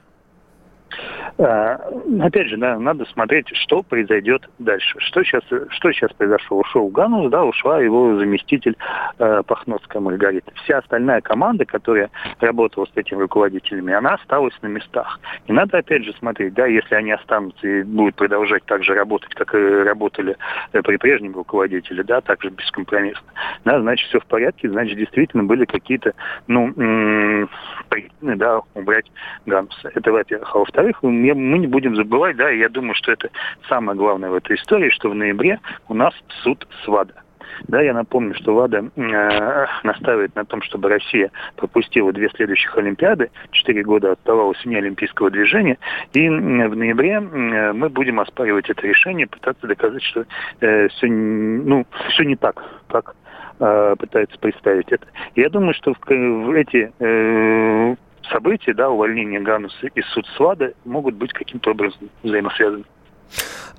А, 1.38 1.78
опять 2.22 2.48
же, 2.48 2.58
да, 2.58 2.80
надо 2.80 3.06
смотреть, 3.06 3.48
что 3.54 3.84
произойдет 3.84 4.48
дальше. 4.58 4.96
Что 5.00 5.22
сейчас, 5.24 5.44
что 5.44 5.92
сейчас 5.92 6.14
произошло? 6.14 6.60
Ушел 6.60 6.88
Ганус, 6.88 7.30
да, 7.30 7.44
ушла 7.44 7.82
его 7.82 8.16
заместитель 8.16 8.78
э, 9.20 9.44
Пахновская 9.46 10.02
Маргарита. 10.02 10.52
Вся 10.64 10.78
остальная 10.78 11.20
команда, 11.20 11.66
которая 11.66 12.10
работала 12.40 12.86
с 12.86 12.96
этими 12.96 13.20
руководителями, 13.20 13.94
она 13.94 14.14
осталась 14.14 14.54
на 14.62 14.68
местах. 14.68 15.20
И 15.48 15.52
надо 15.52 15.80
опять 15.80 16.06
же 16.06 16.14
смотреть, 16.14 16.54
да, 16.54 16.68
если 16.68 16.96
они 16.96 17.12
останутся 17.12 17.68
и 17.68 17.84
будут 17.84 18.16
продолжать 18.16 18.64
так 18.66 18.84
же 18.84 18.94
работать, 18.94 19.34
как 19.36 19.54
и 19.56 19.58
работали 19.58 20.38
э, 20.72 20.82
при 20.82 20.96
прежнем 20.96 21.36
руководителе, 21.36 22.04
да, 22.04 22.22
так 22.22 22.42
же 22.44 22.50
бескомпромиссно, 22.50 23.28
да, 23.66 23.82
значит, 23.82 24.08
все 24.08 24.22
в 24.22 24.26
порядке, 24.26 24.70
значит, 24.70 24.98
действительно 24.98 25.44
были 25.44 25.66
какие-то, 25.66 26.14
ну, 26.48 26.72
причины, 27.90 28.36
да, 28.38 28.62
убрать 28.74 29.12
Гануса. 29.46 29.92
Это, 29.94 30.12
во-первых. 30.12 30.56
А 30.56 30.60
во-вторых, 30.60 31.04
мы 31.04 31.25
не 31.34 31.68
будем 31.68 31.96
забывать, 31.96 32.36
да, 32.38 32.50
я 32.50 32.70
думаю, 32.70 32.96
что 32.96 33.12
это 33.12 33.30
самое 33.68 33.98
главное 33.98 34.30
в 34.30 34.36
этой 34.36 34.56
истории, 34.56 34.90
что 34.90 35.10
в 35.10 35.16
ноябре 35.16 35.60
у 35.88 35.94
нас 35.94 36.14
суд 36.44 36.68
СВАДА. 36.84 37.14
Да, 37.68 37.82
я 37.82 37.94
напомню, 37.94 38.36
что 38.36 38.54
ВАДА 38.54 38.90
э, 38.96 39.66
настаивает 39.84 40.36
на 40.36 40.46
том, 40.46 40.62
чтобы 40.62 40.90
Россия 40.90 41.32
пропустила 41.56 42.12
две 42.12 42.30
следующих 42.30 42.78
Олимпиады, 42.78 43.32
четыре 43.52 43.84
года 43.84 44.12
оставалось 44.12 44.64
вне 44.66 44.78
олимпийского 44.78 45.32
движения, 45.32 45.78
и 46.14 46.28
в 46.28 46.76
ноябре 46.76 47.14
э, 47.14 47.74
мы 47.74 47.90
будем 47.90 48.20
оспаривать 48.20 48.70
это 48.70 48.86
решение, 48.86 49.28
пытаться 49.28 49.68
доказать, 49.68 50.04
что 50.04 50.26
э, 50.60 50.88
все, 50.90 51.08
ну, 51.08 51.86
все 52.10 52.24
не 52.24 52.36
так, 52.36 52.62
как 52.88 53.16
э, 53.60 53.96
пытаются 53.98 54.38
представить 54.40 54.92
это. 54.92 55.08
Я 55.36 55.50
думаю, 55.50 55.74
что 55.74 55.94
в, 55.94 56.00
в 56.08 56.52
эти 56.52 56.92
э, 57.00 57.96
события, 58.46 58.74
да, 58.74 58.90
увольнение 58.90 59.40
Гануса 59.40 59.88
и 59.88 60.02
суд 60.14 60.28
СВАДа 60.38 60.74
могут 60.86 61.16
быть 61.16 61.34
каким-то 61.34 61.72
образом 61.72 62.10
взаимосвязаны. 62.22 62.84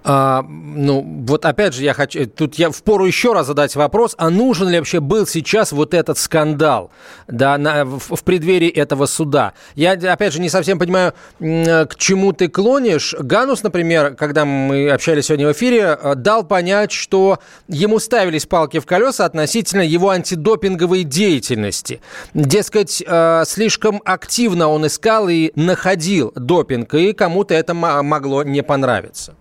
А, 0.08 0.44
ну, 0.48 1.04
вот 1.26 1.44
опять 1.44 1.74
же, 1.74 1.82
я 1.82 1.92
хочу, 1.92 2.26
тут 2.26 2.54
я 2.54 2.70
впору 2.70 3.06
еще 3.06 3.32
раз 3.32 3.48
задать 3.48 3.74
вопрос, 3.74 4.14
а 4.18 4.30
нужен 4.30 4.68
ли 4.68 4.78
вообще 4.78 5.00
был 5.00 5.26
сейчас 5.26 5.72
вот 5.72 5.94
этот 5.94 6.16
скандал, 6.16 6.92
да, 7.26 7.58
на, 7.58 7.84
в, 7.84 8.14
в 8.14 8.22
преддверии 8.22 8.68
этого 8.68 9.06
суда? 9.06 9.54
Я, 9.74 9.94
опять 9.94 10.32
же, 10.32 10.40
не 10.40 10.48
совсем 10.48 10.78
понимаю, 10.78 11.12
к 11.40 11.96
чему 11.96 12.32
ты 12.32 12.46
клонишь. 12.46 13.16
Ганус, 13.18 13.64
например, 13.64 14.14
когда 14.14 14.44
мы 14.44 14.88
общались 14.90 15.26
сегодня 15.26 15.48
в 15.48 15.52
эфире, 15.52 15.98
э, 16.00 16.14
дал 16.14 16.44
понять, 16.44 16.92
что 16.92 17.40
ему 17.66 17.98
ставились 17.98 18.46
палки 18.46 18.78
в 18.78 18.86
колеса 18.86 19.24
относительно 19.24 19.82
его 19.82 20.10
антидопинговой 20.10 21.02
деятельности. 21.02 22.00
Дескать, 22.32 23.02
э, 23.04 23.42
слишком 23.44 24.00
активно 24.04 24.68
он 24.68 24.86
искал 24.86 25.28
и 25.28 25.50
находил 25.56 26.32
допинг, 26.36 26.94
и 26.94 27.12
кому-то 27.12 27.54
это 27.54 27.74
могло 27.74 28.44
не 28.44 28.62
понравиться. 28.62 29.34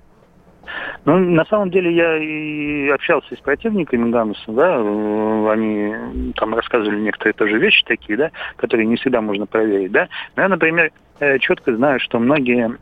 Ну, 1.05 1.17
на 1.17 1.45
самом 1.45 1.69
деле 1.69 1.91
я 1.91 2.17
и 2.17 2.89
общался 2.89 3.35
с 3.35 3.39
противниками 3.39 4.09
Гануса, 4.11 4.51
да, 4.51 4.75
э, 4.77 5.49
они 5.51 6.33
там 6.35 6.55
рассказывали 6.55 6.99
некоторые 6.99 7.33
тоже 7.33 7.57
вещи 7.57 7.83
такие, 7.85 8.17
да, 8.17 8.31
которые 8.57 8.85
не 8.85 8.95
всегда 8.95 9.21
можно 9.21 9.45
проверить, 9.45 9.91
да. 9.91 10.07
Но 10.35 10.43
я, 10.43 10.49
например, 10.49 10.91
четко 11.39 11.75
знаю, 11.75 11.99
что 11.99 12.19
многие 12.19 12.77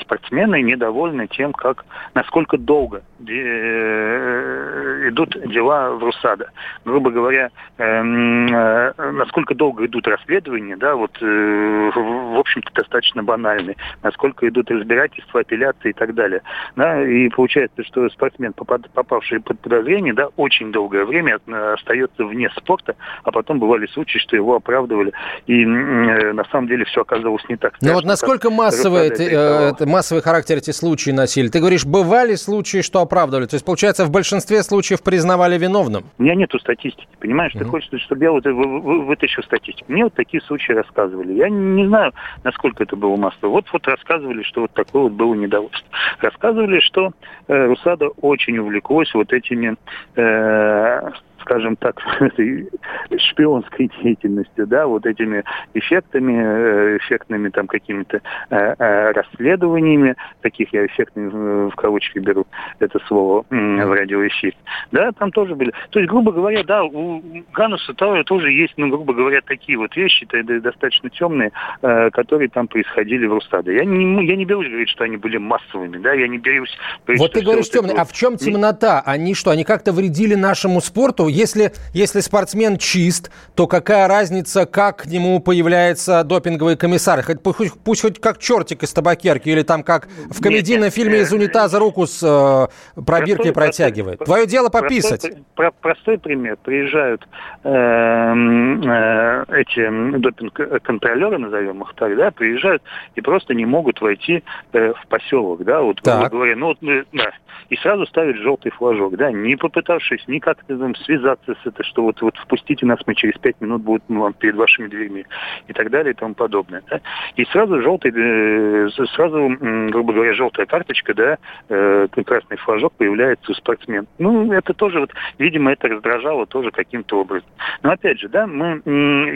спортсмены 0.00 0.62
недовольны 0.62 1.26
тем, 1.26 1.52
как 1.52 1.84
насколько 2.14 2.58
долго 2.58 3.02
э, 3.26 5.08
идут 5.08 5.30
дела 5.48 5.92
в 5.92 6.04
РУСАДА. 6.04 6.50
Грубо 6.84 7.10
говоря, 7.10 7.50
э, 7.78 8.02
насколько 8.02 9.54
долго 9.54 9.86
идут 9.86 10.06
расследования, 10.06 10.76
да, 10.76 10.94
вот, 10.94 11.18
в 11.20 12.38
общем-то, 12.38 12.70
достаточно 12.74 13.22
банальные, 13.22 13.76
насколько 14.02 14.46
идут 14.48 14.70
разбирательства, 14.70 15.40
апелляции 15.40 15.90
и 15.90 15.94
так 15.94 16.14
далее. 16.14 16.42
Да, 16.76 17.02
и 17.02 17.28
получается, 17.28 17.84
что 17.84 18.08
спортсмен, 18.10 18.52
попавший 18.52 19.40
под 19.40 19.60
подозрение, 19.60 20.12
да, 20.12 20.28
очень 20.36 20.72
долгое 20.72 21.04
время 21.04 21.38
остается 21.74 22.24
вне 22.24 22.50
спорта, 22.50 22.96
а 23.24 23.32
потом 23.32 23.58
бывали 23.58 23.86
случаи, 23.86 24.18
что 24.18 24.36
его 24.36 24.56
оправдывали, 24.56 25.12
и 25.46 25.64
на 25.64 26.44
самом 26.50 26.68
деле 26.68 26.84
все 26.84 27.00
оказалось 27.02 27.48
не 27.48 27.56
так 27.56 27.77
ну 27.80 27.94
вот 27.94 28.04
насколько 28.04 28.50
массовый, 28.50 29.08
это, 29.08 29.22
это, 29.22 29.86
массовый 29.86 30.22
характер 30.22 30.58
эти 30.58 30.70
случаи 30.70 31.10
носили? 31.10 31.48
Ты 31.48 31.60
говоришь, 31.60 31.84
бывали 31.84 32.34
случаи, 32.34 32.82
что 32.82 33.00
оправдывали? 33.00 33.46
То 33.46 33.54
есть, 33.54 33.64
получается, 33.64 34.04
в 34.04 34.10
большинстве 34.10 34.62
случаев 34.62 35.02
признавали 35.02 35.58
виновным? 35.58 36.04
У 36.18 36.22
меня 36.22 36.34
нету 36.34 36.58
статистики, 36.58 37.08
понимаешь? 37.20 37.54
Mm-hmm. 37.54 37.58
Ты 37.58 37.64
хочешь, 37.64 38.02
чтобы 38.02 38.24
я 38.24 38.32
вот 38.32 38.44
вытащил 38.44 39.42
статистику. 39.42 39.92
Мне 39.92 40.04
вот 40.04 40.14
такие 40.14 40.42
случаи 40.42 40.72
рассказывали. 40.72 41.32
Я 41.32 41.48
не 41.48 41.86
знаю, 41.86 42.12
насколько 42.44 42.82
это 42.82 42.96
было 42.96 43.16
массово. 43.16 43.50
Вот, 43.50 43.66
вот 43.72 43.86
рассказывали, 43.86 44.42
что 44.42 44.62
вот 44.62 44.72
такое 44.72 45.02
вот 45.02 45.12
было 45.12 45.34
недовольство. 45.34 45.88
Рассказывали, 46.20 46.80
что 46.80 47.12
э, 47.46 47.66
Русада 47.66 48.08
очень 48.20 48.58
увлеклась 48.58 49.12
вот 49.14 49.32
этими 49.32 49.76
э, 50.16 51.10
скажем 51.48 51.76
так, 51.76 52.00
шпионской 53.18 53.90
деятельностью, 54.02 54.66
да, 54.66 54.86
вот 54.86 55.06
этими 55.06 55.42
эффектами, 55.74 56.34
э, 56.34 56.96
эффектными 56.98 57.48
там 57.48 57.66
какими-то 57.66 58.20
э, 58.50 58.74
э, 58.78 59.12
расследованиями, 59.12 60.14
таких 60.42 60.72
я 60.72 60.84
эффектными 60.86 61.70
в 61.70 61.74
кавычки 61.76 62.18
беру 62.18 62.46
это 62.78 62.98
слово 63.06 63.44
в 63.48 63.92
радиоэфире, 63.92 64.56
да, 64.92 65.10
там 65.12 65.32
тоже 65.32 65.54
были. 65.54 65.72
То 65.90 66.00
есть, 66.00 66.10
грубо 66.10 66.32
говоря, 66.32 66.62
да, 66.64 66.84
у 66.84 67.22
Гануса 67.54 67.94
тоже 67.94 68.52
есть, 68.52 68.74
ну, 68.76 68.88
грубо 68.88 69.14
говоря, 69.14 69.40
такие 69.40 69.78
вот 69.78 69.96
вещи, 69.96 70.26
достаточно 70.60 71.08
темные, 71.10 71.52
которые 71.80 72.48
там 72.48 72.68
происходили 72.68 73.26
в 73.26 73.32
Рустаде. 73.32 73.74
Я 73.74 73.84
не, 73.84 74.26
я 74.26 74.36
не 74.36 74.44
берусь 74.44 74.68
говорить, 74.68 74.90
что 74.90 75.04
они 75.04 75.16
были 75.16 75.38
массовыми, 75.38 75.98
да, 75.98 76.12
я 76.12 76.28
не 76.28 76.38
берусь 76.38 76.76
говорить, 77.06 77.20
Вот 77.20 77.32
ты 77.32 77.42
говоришь 77.42 77.70
темные, 77.70 77.96
а 77.96 78.04
в 78.04 78.12
чем 78.12 78.36
темнота? 78.36 79.02
Они 79.04 79.34
что, 79.34 79.50
они 79.50 79.64
как-то 79.64 79.92
вредили 79.92 80.34
нашему 80.34 80.80
спорту? 80.80 81.28
Если, 81.38 81.72
если 81.94 82.20
спортсмен 82.20 82.78
чист, 82.78 83.30
то 83.54 83.66
какая 83.66 84.08
разница, 84.08 84.66
как 84.66 85.02
к 85.02 85.06
нему 85.06 85.40
появляется 85.40 86.24
допинговый 86.24 86.76
комиссар? 86.76 87.22
Хоть, 87.22 87.42
пусть, 87.42 87.80
пусть 87.84 88.02
хоть 88.02 88.20
как 88.20 88.38
чертик 88.38 88.82
из 88.82 88.92
табакерки, 88.92 89.48
или 89.48 89.62
там 89.62 89.84
как 89.84 90.08
в 90.30 90.42
комедийном 90.42 90.86
нет, 90.86 90.94
фильме 90.94 91.20
из 91.20 91.32
унитаза 91.32 91.78
руку 91.78 92.06
с 92.06 92.22
э, 92.22 93.00
пробиркой 93.00 93.52
простой, 93.52 93.52
протягивает. 93.52 94.18
Простой, 94.18 94.34
Твое 94.34 94.46
дело 94.46 94.68
пописать. 94.68 95.22
Простой, 95.54 95.78
простой 95.80 96.18
пример. 96.18 96.56
Приезжают 96.62 97.26
э, 97.62 97.70
э, 97.70 99.44
эти 99.60 100.18
допинг-контролеры, 100.18 101.38
назовем 101.38 101.82
их 101.82 101.94
так, 101.94 102.16
да, 102.16 102.32
приезжают 102.32 102.82
и 103.14 103.20
просто 103.20 103.54
не 103.54 103.64
могут 103.64 104.00
войти 104.00 104.42
э, 104.72 104.92
в 104.92 105.06
поселок, 105.08 105.62
да, 105.64 105.82
вот, 105.82 106.00
говоря, 106.02 106.56
ну 106.56 106.66
вот, 106.66 106.78
да, 106.80 107.30
и 107.68 107.76
сразу 107.76 108.06
ставят 108.06 108.36
желтый 108.36 108.72
флажок, 108.72 109.16
да, 109.16 109.30
не 109.30 109.56
попытавшись 109.56 110.26
никак 110.26 110.58
там, 110.64 110.94
связаться 111.18 111.54
с 111.62 111.66
это, 111.66 111.82
что 111.84 112.02
вот, 112.02 112.20
вот 112.20 112.36
впустите 112.36 112.86
нас, 112.86 112.98
мы 113.06 113.14
через 113.14 113.38
пять 113.38 113.60
минут 113.60 113.82
будем 113.82 114.02
ну, 114.08 114.20
вам 114.22 114.32
перед 114.34 114.56
вашими 114.56 114.88
дверьми 114.88 115.24
и 115.66 115.72
так 115.72 115.90
далее 115.90 116.12
и 116.12 116.16
тому 116.16 116.34
подобное. 116.34 116.82
Да? 116.88 117.00
И 117.36 117.44
сразу 117.46 117.80
желтый, 117.82 118.12
э, 118.14 118.88
сразу, 119.14 119.48
грубо 119.90 120.12
говоря, 120.12 120.34
желтая 120.34 120.66
карточка, 120.66 121.14
да, 121.14 121.38
э, 121.68 122.08
красный 122.24 122.56
флажок 122.58 122.92
появляется 122.94 123.52
у 123.52 123.54
спортсмена. 123.54 124.06
Ну, 124.18 124.52
это 124.52 124.74
тоже 124.74 125.00
вот, 125.00 125.10
видимо, 125.38 125.72
это 125.72 125.88
раздражало 125.88 126.46
тоже 126.46 126.70
каким-то 126.70 127.20
образом. 127.20 127.48
Но 127.82 127.92
опять 127.92 128.20
же, 128.20 128.28
да, 128.28 128.46
мы, 128.46 128.82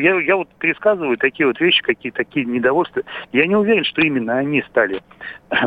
я, 0.01 0.21
я 0.21 0.37
вот 0.37 0.49
пересказываю 0.59 1.16
такие 1.16 1.47
вот 1.47 1.61
вещи, 1.61 1.83
какие 1.83 2.12
такие 2.12 2.47
недовольства. 2.47 3.03
Я 3.33 3.47
не 3.47 3.57
уверен, 3.57 3.85
что 3.85 4.03
именно 4.03 4.37
они 4.37 4.62
стали 4.68 5.03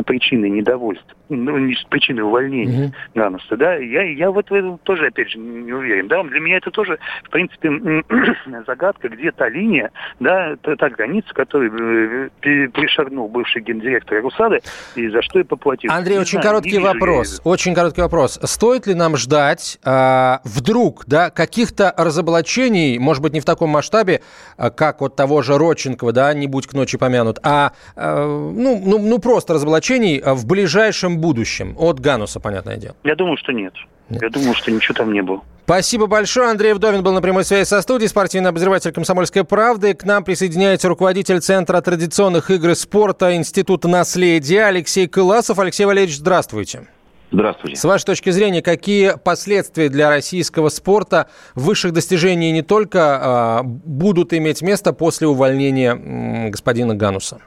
причиной 0.06 0.50
недовольства, 0.50 1.15
ну, 1.28 1.58
не 1.58 1.76
причиной 1.88 2.22
увольнения 2.22 2.86
mm-hmm. 2.86 2.92
Гануса, 3.14 3.56
да, 3.56 3.74
я, 3.74 4.02
я 4.02 4.30
вот 4.30 4.50
в 4.50 4.54
этом 4.54 4.78
тоже, 4.78 5.06
опять 5.06 5.30
же, 5.30 5.38
не 5.38 5.72
уверен, 5.72 6.08
да, 6.08 6.22
для 6.22 6.40
меня 6.40 6.58
это 6.58 6.70
тоже, 6.70 6.98
в 7.24 7.30
принципе, 7.30 7.70
загадка, 8.66 9.08
где 9.08 9.32
та 9.32 9.48
линия, 9.48 9.90
да, 10.20 10.56
та, 10.62 10.76
та 10.76 10.88
граница, 10.90 11.28
которую 11.34 12.30
э, 12.42 12.68
перешагнул 12.68 13.28
бывший 13.28 13.62
гендиректор 13.62 14.20
Русады, 14.22 14.60
и 14.94 15.08
за 15.08 15.22
что 15.22 15.40
и 15.40 15.42
поплатил. 15.42 15.90
Андрей, 15.92 16.14
не 16.14 16.20
очень 16.20 16.40
знаю, 16.40 16.46
короткий 16.46 16.78
вопрос, 16.78 17.40
очень 17.44 17.74
короткий 17.74 18.02
вопрос. 18.02 18.38
Стоит 18.42 18.86
ли 18.86 18.94
нам 18.94 19.16
ждать 19.16 19.78
э, 19.84 20.38
вдруг, 20.44 21.04
да, 21.06 21.30
каких-то 21.30 21.92
разоблачений, 21.96 22.98
может 22.98 23.22
быть, 23.22 23.32
не 23.32 23.40
в 23.40 23.44
таком 23.44 23.70
масштабе, 23.70 24.22
а, 24.56 24.70
как 24.70 25.00
вот 25.00 25.16
того 25.16 25.42
же 25.42 25.58
Родченкова, 25.58 26.12
да, 26.12 26.32
не 26.34 26.46
будь 26.46 26.66
к 26.66 26.72
ночи 26.72 26.98
помянут, 26.98 27.38
а, 27.42 27.72
э, 27.96 28.24
ну, 28.24 28.82
ну, 28.84 28.98
ну, 28.98 29.18
просто 29.18 29.54
разоблачений 29.54 29.76
разоблачений 29.76 30.18
а, 30.18 30.34
в 30.34 30.46
ближайшем 30.46 31.15
будущем? 31.16 31.74
От 31.78 32.00
Гануса, 32.00 32.40
понятное 32.40 32.76
дело. 32.76 32.96
Я 33.04 33.14
думаю, 33.14 33.36
что 33.36 33.52
нет. 33.52 33.74
нет. 34.08 34.22
Я 34.22 34.30
думаю, 34.30 34.54
что 34.54 34.70
ничего 34.70 34.94
там 34.94 35.12
не 35.12 35.22
было. 35.22 35.42
Спасибо 35.64 36.06
большое. 36.06 36.50
Андрей 36.50 36.74
Вдовин 36.74 37.02
был 37.02 37.12
на 37.12 37.20
прямой 37.20 37.44
связи 37.44 37.66
со 37.66 37.82
студией, 37.82 38.08
спортивный 38.08 38.50
обозреватель 38.50 38.92
«Комсомольской 38.92 39.42
правды». 39.42 39.94
К 39.94 40.04
нам 40.04 40.22
присоединяется 40.22 40.88
руководитель 40.88 41.40
Центра 41.40 41.80
традиционных 41.80 42.52
игр 42.52 42.70
и 42.70 42.74
спорта 42.76 43.34
Института 43.34 43.88
наследия 43.88 44.66
Алексей 44.66 45.08
Кыласов. 45.08 45.58
Алексей 45.58 45.84
Валерьевич, 45.84 46.18
здравствуйте. 46.18 46.86
Здравствуйте. 47.32 47.76
С 47.76 47.82
вашей 47.82 48.04
точки 48.04 48.30
зрения, 48.30 48.62
какие 48.62 49.16
последствия 49.22 49.88
для 49.88 50.08
российского 50.08 50.68
спорта 50.68 51.28
высших 51.56 51.92
достижений 51.92 52.52
не 52.52 52.62
только 52.62 53.62
э, 53.64 53.66
будут 53.66 54.32
иметь 54.32 54.62
место 54.62 54.92
после 54.92 55.26
увольнения 55.26 56.48
господина 56.48 56.94
Гануса? 56.94 57.40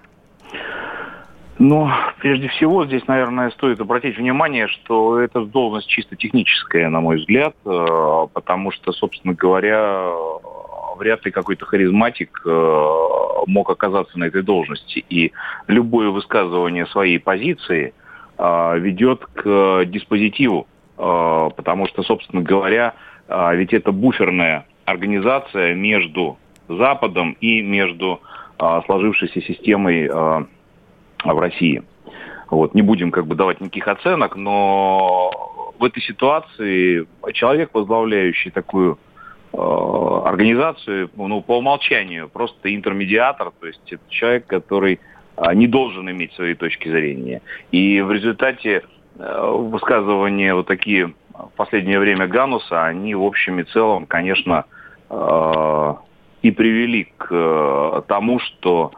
Ну, 1.60 1.90
прежде 2.20 2.48
всего, 2.48 2.86
здесь, 2.86 3.06
наверное, 3.08 3.52
стоит 3.52 3.82
обратить 3.82 4.18
внимание, 4.18 4.70
что 4.70 5.20
это 5.20 5.42
должность 5.42 5.90
чисто 5.90 6.16
техническая, 6.16 6.88
на 6.88 7.02
мой 7.02 7.18
взгляд, 7.18 7.54
э, 7.66 8.28
потому 8.34 8.72
что, 8.72 8.94
собственно 8.94 9.34
говоря, 9.34 10.10
вряд 10.98 11.26
ли 11.26 11.32
какой-то 11.32 11.66
харизматик 11.66 12.42
э, 12.46 12.90
мог 13.46 13.70
оказаться 13.70 14.18
на 14.18 14.24
этой 14.24 14.42
должности. 14.42 15.04
И 15.10 15.34
любое 15.68 16.12
высказывание 16.12 16.86
своей 16.86 17.20
позиции 17.20 17.94
э, 18.38 18.80
ведет 18.80 19.26
к 19.26 19.84
диспозитиву, 19.86 20.66
потому 20.96 21.88
что, 21.88 22.04
собственно 22.04 22.42
говоря, 22.42 22.94
ведь 23.54 23.74
это 23.74 23.94
буферная 23.94 24.66
организация 24.84 25.74
между 25.74 26.38
Западом 26.68 27.38
и 27.40 27.62
между 27.62 28.20
сложившейся 28.58 29.42
системой 29.42 30.10
в 31.24 31.40
России. 31.40 31.84
Вот, 32.50 32.74
не 32.74 32.82
будем 32.82 33.12
как 33.12 33.28
бы 33.28 33.36
давать 33.36 33.62
никаких 33.62 33.88
оценок, 33.88 34.36
но 34.36 35.74
в 35.78 35.84
этой 35.84 36.02
ситуации 36.02 37.08
человек, 37.34 37.70
возглавляющий 37.74 38.50
такую 38.50 38.98
э, 39.54 39.58
организацию, 40.26 41.12
ну, 41.16 41.42
по 41.42 41.60
умолчанию, 41.60 42.28
просто 42.28 42.74
интермедиатор, 42.74 43.52
то 43.60 43.68
есть 43.68 43.82
это 43.92 44.02
человек, 44.10 44.48
который 44.48 45.00
э, 45.38 45.54
не 45.54 45.68
должен 45.68 46.10
иметь 46.10 46.34
своей 46.34 46.56
точки 46.56 46.90
зрения. 46.90 47.42
И 47.72 48.02
в 48.02 48.12
результате 48.12 48.84
э, 49.18 49.52
высказывания 49.52 50.56
вот 50.56 50.66
такие 50.66 51.14
в 51.34 51.52
последнее 51.56 52.00
время 52.00 52.28
Гануса, 52.28 52.86
они 52.86 53.14
в 53.14 53.24
общем 53.24 53.60
и 53.60 53.64
целом, 53.64 54.08
конечно, 54.08 54.66
э, 55.10 55.94
и 56.42 56.52
привели 56.52 57.14
к 57.18 57.28
э, 57.30 58.02
тому, 58.08 58.40
что 58.40 58.92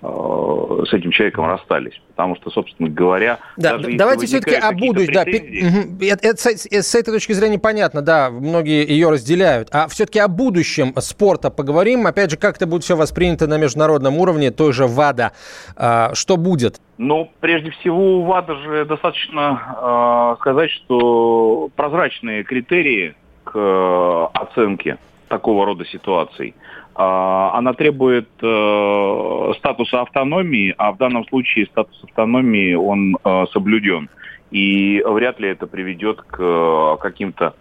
с 0.00 0.92
этим 0.92 1.10
человеком 1.10 1.46
расстались. 1.46 2.00
Потому 2.10 2.36
что, 2.36 2.50
собственно 2.50 2.88
говоря... 2.88 3.38
Да, 3.56 3.78
давайте 3.78 4.26
все-таки 4.26 4.54
о 4.54 4.72
будущем. 4.72 5.12
Да, 5.12 5.22
это, 5.22 6.28
это, 6.28 6.50
это, 6.50 6.82
с 6.82 6.94
этой 6.94 7.12
точки 7.12 7.32
зрения 7.32 7.58
понятно, 7.58 8.02
да, 8.02 8.30
многие 8.30 8.88
ее 8.88 9.10
разделяют. 9.10 9.68
А 9.72 9.88
все-таки 9.88 10.20
о 10.20 10.28
будущем 10.28 10.94
спорта 10.98 11.50
поговорим. 11.50 12.06
Опять 12.06 12.30
же, 12.30 12.36
как 12.36 12.56
это 12.56 12.66
будет 12.66 12.84
все 12.84 12.96
воспринято 12.96 13.46
на 13.46 13.58
международном 13.58 14.16
уровне, 14.18 14.50
той 14.50 14.72
же 14.72 14.86
ВАДА. 14.86 15.32
А, 15.76 16.14
что 16.14 16.36
будет? 16.36 16.80
Ну, 16.96 17.30
прежде 17.40 17.70
всего, 17.70 18.20
у 18.20 18.24
ВАДА 18.24 18.54
же 18.56 18.84
достаточно 18.84 20.34
э, 20.36 20.40
сказать, 20.40 20.70
что 20.70 21.70
прозрачные 21.74 22.44
критерии 22.44 23.14
к 23.44 23.52
э, 23.54 24.26
оценке 24.34 24.98
такого 25.28 25.66
рода 25.66 25.84
ситуаций. 25.84 26.54
А, 27.00 27.56
она 27.56 27.74
требует 27.74 28.28
э, 28.42 29.52
статуса 29.58 30.00
автономии, 30.00 30.74
а 30.76 30.90
в 30.90 30.96
данном 30.96 31.24
случае 31.28 31.66
статус 31.66 32.02
автономии 32.02 32.74
он 32.74 33.16
э, 33.22 33.44
соблюден. 33.52 34.10
И 34.50 35.00
вряд 35.06 35.38
ли 35.38 35.48
это 35.48 35.68
приведет 35.68 36.20
к 36.22 36.38
э, 36.40 36.96
каким-то 37.00 37.54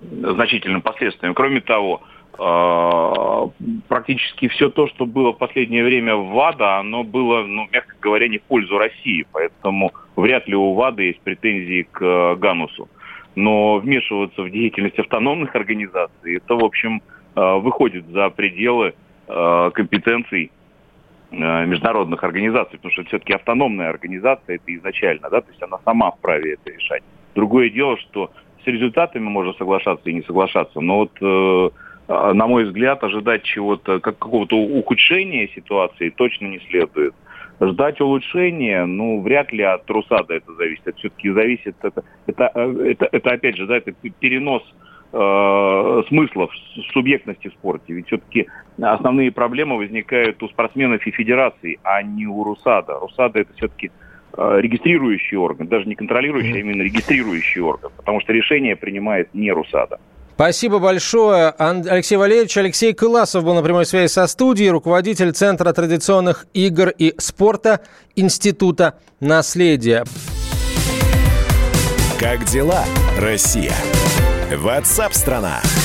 значительным 0.00 0.80
последствиям. 0.80 1.34
Кроме 1.34 1.60
того, 1.60 2.02
практически 3.88 4.48
все 4.48 4.68
то, 4.68 4.86
что 4.88 5.06
было 5.06 5.32
в 5.32 5.38
последнее 5.38 5.84
время 5.84 6.16
в 6.16 6.32
ВАДА, 6.32 6.78
оно 6.78 7.04
было, 7.04 7.42
ну, 7.44 7.66
мягко 7.72 7.94
говоря, 8.00 8.28
не 8.28 8.38
в 8.38 8.42
пользу 8.42 8.76
России. 8.76 9.24
Поэтому 9.32 9.92
вряд 10.14 10.46
ли 10.46 10.54
у 10.54 10.74
ВАДА 10.74 11.02
есть 11.02 11.20
претензии 11.20 11.88
к 11.90 12.34
Ганусу. 12.34 12.88
Но 13.34 13.78
вмешиваться 13.78 14.42
в 14.42 14.50
деятельность 14.50 14.98
автономных 14.98 15.56
организаций, 15.56 16.36
это, 16.36 16.54
в 16.54 16.64
общем, 16.64 17.00
выходит 17.34 18.06
за 18.08 18.30
пределы 18.30 18.94
э, 19.26 19.70
компетенций 19.74 20.50
э, 21.30 21.66
международных 21.66 22.22
организаций, 22.22 22.78
потому 22.78 22.92
что 22.92 23.04
все-таки 23.04 23.32
автономная 23.32 23.90
организация 23.90 24.56
это 24.56 24.74
изначально, 24.74 25.30
да, 25.30 25.40
то 25.40 25.50
есть 25.50 25.62
она 25.62 25.78
сама 25.84 26.10
вправе 26.12 26.54
это 26.54 26.70
решать. 26.70 27.02
Другое 27.34 27.70
дело, 27.70 27.96
что 27.98 28.30
с 28.62 28.66
результатами 28.66 29.24
можно 29.24 29.52
соглашаться 29.54 30.08
и 30.08 30.14
не 30.14 30.22
соглашаться, 30.22 30.80
но 30.80 30.98
вот 30.98 31.72
на 32.06 32.46
мой 32.46 32.64
взгляд, 32.64 33.02
ожидать 33.02 33.44
чего-то, 33.44 33.98
как 33.98 34.18
какого-то 34.18 34.56
ухудшения 34.56 35.48
ситуации 35.54 36.10
точно 36.10 36.48
не 36.48 36.60
следует. 36.68 37.14
Ждать 37.60 38.00
улучшения, 38.00 38.84
ну, 38.84 39.20
вряд 39.22 39.52
ли 39.52 39.62
от 39.62 39.88
Русада 39.88 40.34
это 40.34 40.52
зависит. 40.54 40.86
Это 40.86 40.98
все-таки 40.98 41.30
зависит, 41.30 41.76
это, 41.82 42.02
это, 42.26 42.50
это, 42.54 43.08
это 43.10 43.30
опять 43.30 43.56
же, 43.56 43.66
да, 43.66 43.76
это 43.76 43.92
перенос 43.92 44.62
э, 44.62 44.83
смыслов, 45.14 46.50
субъектности 46.92 47.48
в 47.48 47.52
спорте. 47.52 47.92
Ведь 47.92 48.06
все-таки 48.08 48.48
основные 48.80 49.30
проблемы 49.30 49.76
возникают 49.76 50.42
у 50.42 50.48
спортсменов 50.48 51.06
и 51.06 51.10
федераций, 51.12 51.78
а 51.84 52.02
не 52.02 52.26
у 52.26 52.42
РУСАДА. 52.42 52.98
РУСАДА 52.98 53.40
это 53.40 53.52
все-таки 53.54 53.92
э, 54.36 54.56
регистрирующий 54.60 55.36
орган, 55.36 55.68
даже 55.68 55.86
не 55.86 55.94
контролирующий, 55.94 56.56
а 56.56 56.58
именно 56.58 56.82
регистрирующий 56.82 57.60
орган, 57.60 57.92
потому 57.96 58.20
что 58.20 58.32
решение 58.32 58.74
принимает 58.74 59.32
не 59.34 59.52
РУСАДА. 59.52 60.00
Спасибо 60.34 60.80
большое. 60.80 61.50
Алексей 61.50 62.16
Валерьевич. 62.16 62.56
Алексей 62.56 62.92
Кыласов 62.92 63.44
был 63.44 63.54
на 63.54 63.62
прямой 63.62 63.86
связи 63.86 64.10
со 64.10 64.26
студией, 64.26 64.70
руководитель 64.70 65.30
Центра 65.30 65.72
традиционных 65.72 66.46
игр 66.54 66.88
и 66.88 67.14
спорта 67.18 67.82
Института 68.16 68.98
наследия. 69.20 70.02
Как 72.18 72.44
дела, 72.46 72.82
Россия? 73.20 73.74
WhatsApp 74.50 75.14
страна. 75.14 75.83